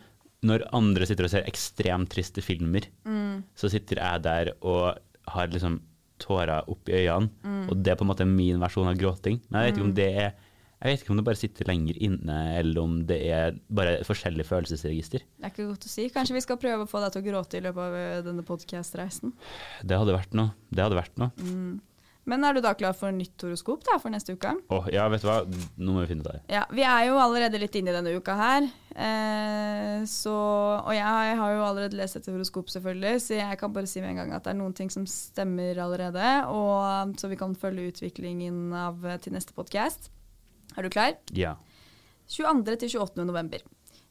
[0.43, 3.43] Når andre sitter og ser ekstremt triste filmer, Mm.
[3.55, 4.97] så sitter jeg der og
[5.27, 5.79] har liksom
[6.19, 7.69] tårer opp i øynene, Mm.
[7.69, 9.39] og det er på en måte min versjon av gråting.
[9.49, 10.33] Men jeg vet ikke om det er
[10.83, 14.49] jeg vet ikke om det bare sitter lenger inne, eller om det er bare forskjellige
[14.49, 15.23] følelsesregister.
[15.23, 16.09] Det er ikke godt å si.
[16.11, 18.43] Kanskje vi skal prøve å få deg til å gråte i løpet av eh, denne
[18.47, 19.31] podkast-reisen?
[19.79, 20.51] Det hadde vært noe.
[20.73, 21.31] Det hadde vært noe.
[22.27, 24.53] Men er du da klar for nytt horoskop da, for neste uke?
[24.71, 25.41] Åh, ja, vet du hva,
[25.75, 26.43] nå må vi finne ut av det.
[26.55, 28.67] Ja, Vi er jo allerede litt inne i denne uka her.
[28.95, 30.35] Eh, så,
[30.79, 34.13] og jeg har jo allerede lest et horoskop, selvfølgelig, så jeg kan bare si med
[34.13, 36.35] en gang at det er noen ting som stemmer allerede.
[36.51, 40.11] Og, så vi kan følge utviklingen av, til neste podcast.
[40.77, 41.15] Er du klar?
[41.37, 41.55] Ja.
[42.27, 42.75] 22.
[42.81, 43.25] til 28.
[43.27, 43.63] november.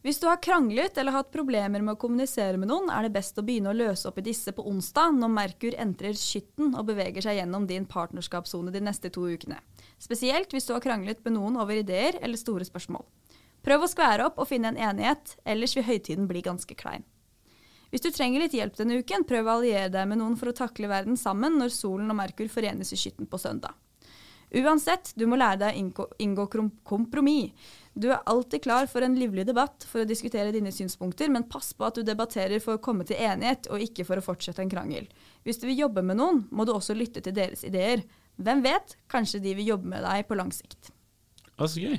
[0.02, 3.36] Hvis du har kranglet eller hatt problemer med å kommunisere med noen, er det best
[3.38, 7.22] å begynne å løse opp i disse på onsdag, når Merkur entrer skytten og beveger
[7.22, 9.60] seg gjennom din partnerskapssone de neste to ukene.
[10.02, 13.06] Spesielt hvis du har kranglet med noen over ideer eller store spørsmål.
[13.62, 17.06] Prøv å skvære opp og finne en enighet, ellers vil høytiden bli ganske klein.
[17.94, 20.56] Hvis du trenger litt hjelp denne uken, prøv å alliere deg med noen for å
[20.56, 23.78] takle verden sammen når solen og Merkur forenes i skytten på søndag.
[24.52, 26.44] Uansett, du må lære deg å inngå, inngå
[26.84, 27.70] kompromiss.
[27.94, 31.72] Du er alltid klar for en livlig debatt for å diskutere dine synspunkter, men pass
[31.76, 34.72] på at du debatterer for å komme til enighet, og ikke for å fortsette en
[34.72, 35.08] krangel.
[35.44, 38.04] Hvis du vil jobbe med noen, må du også lytte til deres ideer.
[38.40, 40.92] Hvem vet, kanskje de vil jobbe med deg på lang sikt.
[41.58, 41.98] Å, så gøy.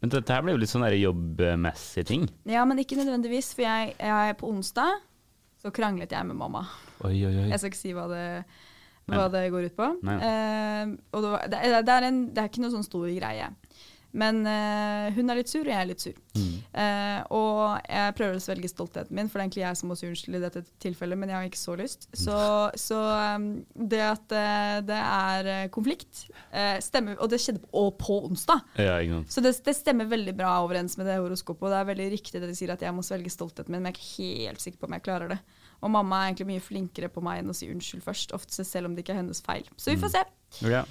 [0.00, 2.24] Men dette her ble jo litt sånn jobbmessig ting.
[2.48, 5.00] Ja, men ikke nødvendigvis, for jeg, jeg på onsdag
[5.60, 6.66] så kranglet jeg med mamma.
[7.04, 7.46] Oi, oi, oi.
[7.50, 8.24] Jeg skal ikke si hva det,
[9.06, 9.90] hva det går ut på.
[10.18, 13.52] Eh, og det, det, er- en, det er ikke noe sånn stor greie.
[14.16, 16.14] Men eh, hun er litt sur, og jeg er litt sur.
[16.38, 16.52] Mm.
[16.80, 19.96] Eh, og jeg prøver å svelge stoltheten min, for det er egentlig jeg som må
[19.98, 22.06] si unnskyld i dette tilfellet, men jeg har ikke så lyst.
[22.16, 22.38] Så,
[22.80, 23.00] så
[23.36, 23.44] um,
[23.76, 26.24] det at eh, det er eh, konflikt,
[26.80, 28.64] stemmer Og det skjedde på, på onsdag.
[28.80, 28.96] Ja.
[29.28, 31.66] Så det, det stemmer veldig bra overens med det horoskopet.
[31.68, 33.92] Og det er veldig riktig det de sier at jeg må svelge stoltheten min, men
[33.92, 35.42] jeg er ikke helt sikker på om jeg klarer det.
[35.84, 38.88] Og mamma er egentlig mye flinkere på meg enn å si unnskyld først, ofte selv
[38.88, 39.66] om det ikke er hennes feil.
[39.76, 40.22] Så vi får se.
[40.70, 40.84] Ja.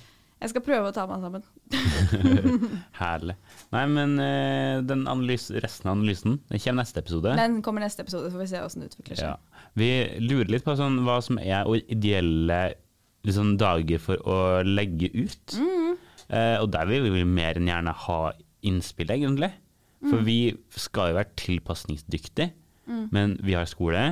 [0.43, 1.43] Jeg skal prøve å ta meg sammen.
[2.99, 3.35] Herlig.
[3.73, 7.35] Nei, men eh, den analys resten av analysen den kommer neste episode.
[7.39, 9.29] Den kommer neste episode, så får vi se hvordan det utvikler seg.
[9.31, 9.69] Ja.
[9.79, 9.89] Vi
[10.23, 12.59] lurer litt på sånn, hva som er ideelle
[13.25, 15.55] liksom, dager for å legge ut.
[15.57, 15.95] Mm.
[16.29, 18.19] Eh, og der vil vi mer enn gjerne ha
[18.65, 19.51] innspill, egentlig.
[20.05, 20.25] For Mm.
[20.27, 20.37] vi
[20.77, 22.51] skal jo være tilpasningsdyktige,
[23.15, 24.03] men vi har skole.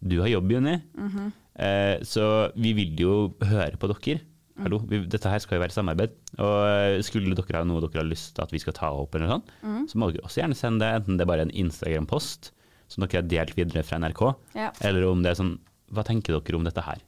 [0.00, 0.78] Du har jobb, Jonny.
[0.96, 1.30] -hmm.
[1.54, 4.20] eh, så vi vil jo høre på dere.
[4.62, 6.12] Hallo, vi, dette her skal jo være samarbeid.
[6.38, 9.14] Og eh, skulle dere ha noe dere har lyst til at vi skal ta opp,
[9.14, 9.88] eller noe sånt, mm.
[9.88, 12.52] så må dere også gjerne sende det, enten det er bare en Instagram-post
[12.88, 14.22] som dere har delt videre fra NRK,
[14.54, 14.70] Ja.
[14.80, 15.58] eller om det er sånn
[15.94, 16.98] Hva tenker dere om dette her?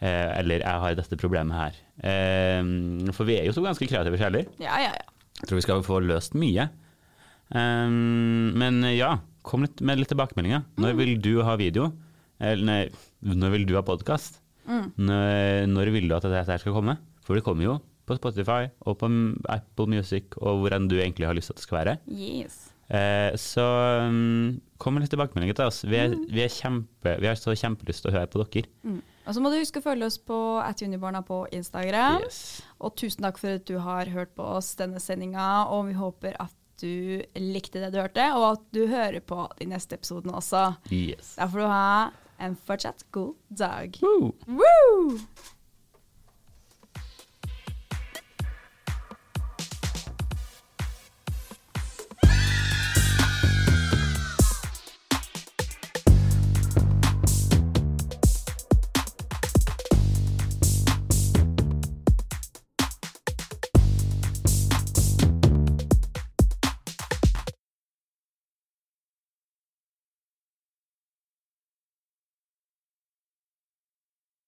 [0.00, 1.74] Eh, eller jeg har dette problemet her.
[2.02, 4.46] Eh, for vi er jo så ganske kreative sjeler.
[4.58, 5.04] Ja, ja, ja.
[5.40, 6.70] Jeg tror vi skal få løst mye.
[7.50, 9.18] Um, men ja,
[9.50, 10.64] kom litt med litt tilbakemeldinger.
[10.80, 11.90] Når vil du ha video?
[12.40, 12.80] Eller nei,
[13.26, 14.40] når vil du ha podkast?
[14.70, 16.96] Når, når vil du at dette skal komme?
[17.26, 19.08] For det kommer jo på Spotify og på
[19.52, 21.96] Apple Music og hvor enn du egentlig har lyst til at det skal være.
[22.10, 22.60] Yes.
[22.90, 23.64] Eh, så
[24.02, 25.84] um, kom med litt tilbakemeldinger til oss.
[25.86, 28.70] Vi, er, vi, er kjempe, vi har så kjempelyst til å høre på dere.
[28.82, 28.98] Mm.
[29.30, 32.24] Og så må du huske å følge oss på atunibarna på Instagram.
[32.26, 32.40] Yes.
[32.82, 36.34] Og tusen takk for at du har hørt på oss denne sendinga, og vi håper
[36.42, 40.64] at du likte det du hørte, og at du hører på de neste episodene også.
[40.92, 41.34] yes.
[41.38, 42.10] Da får du ha
[42.40, 43.98] en fortsatt god dag.
[44.02, 44.32] Woo!
[44.48, 45.18] Woo!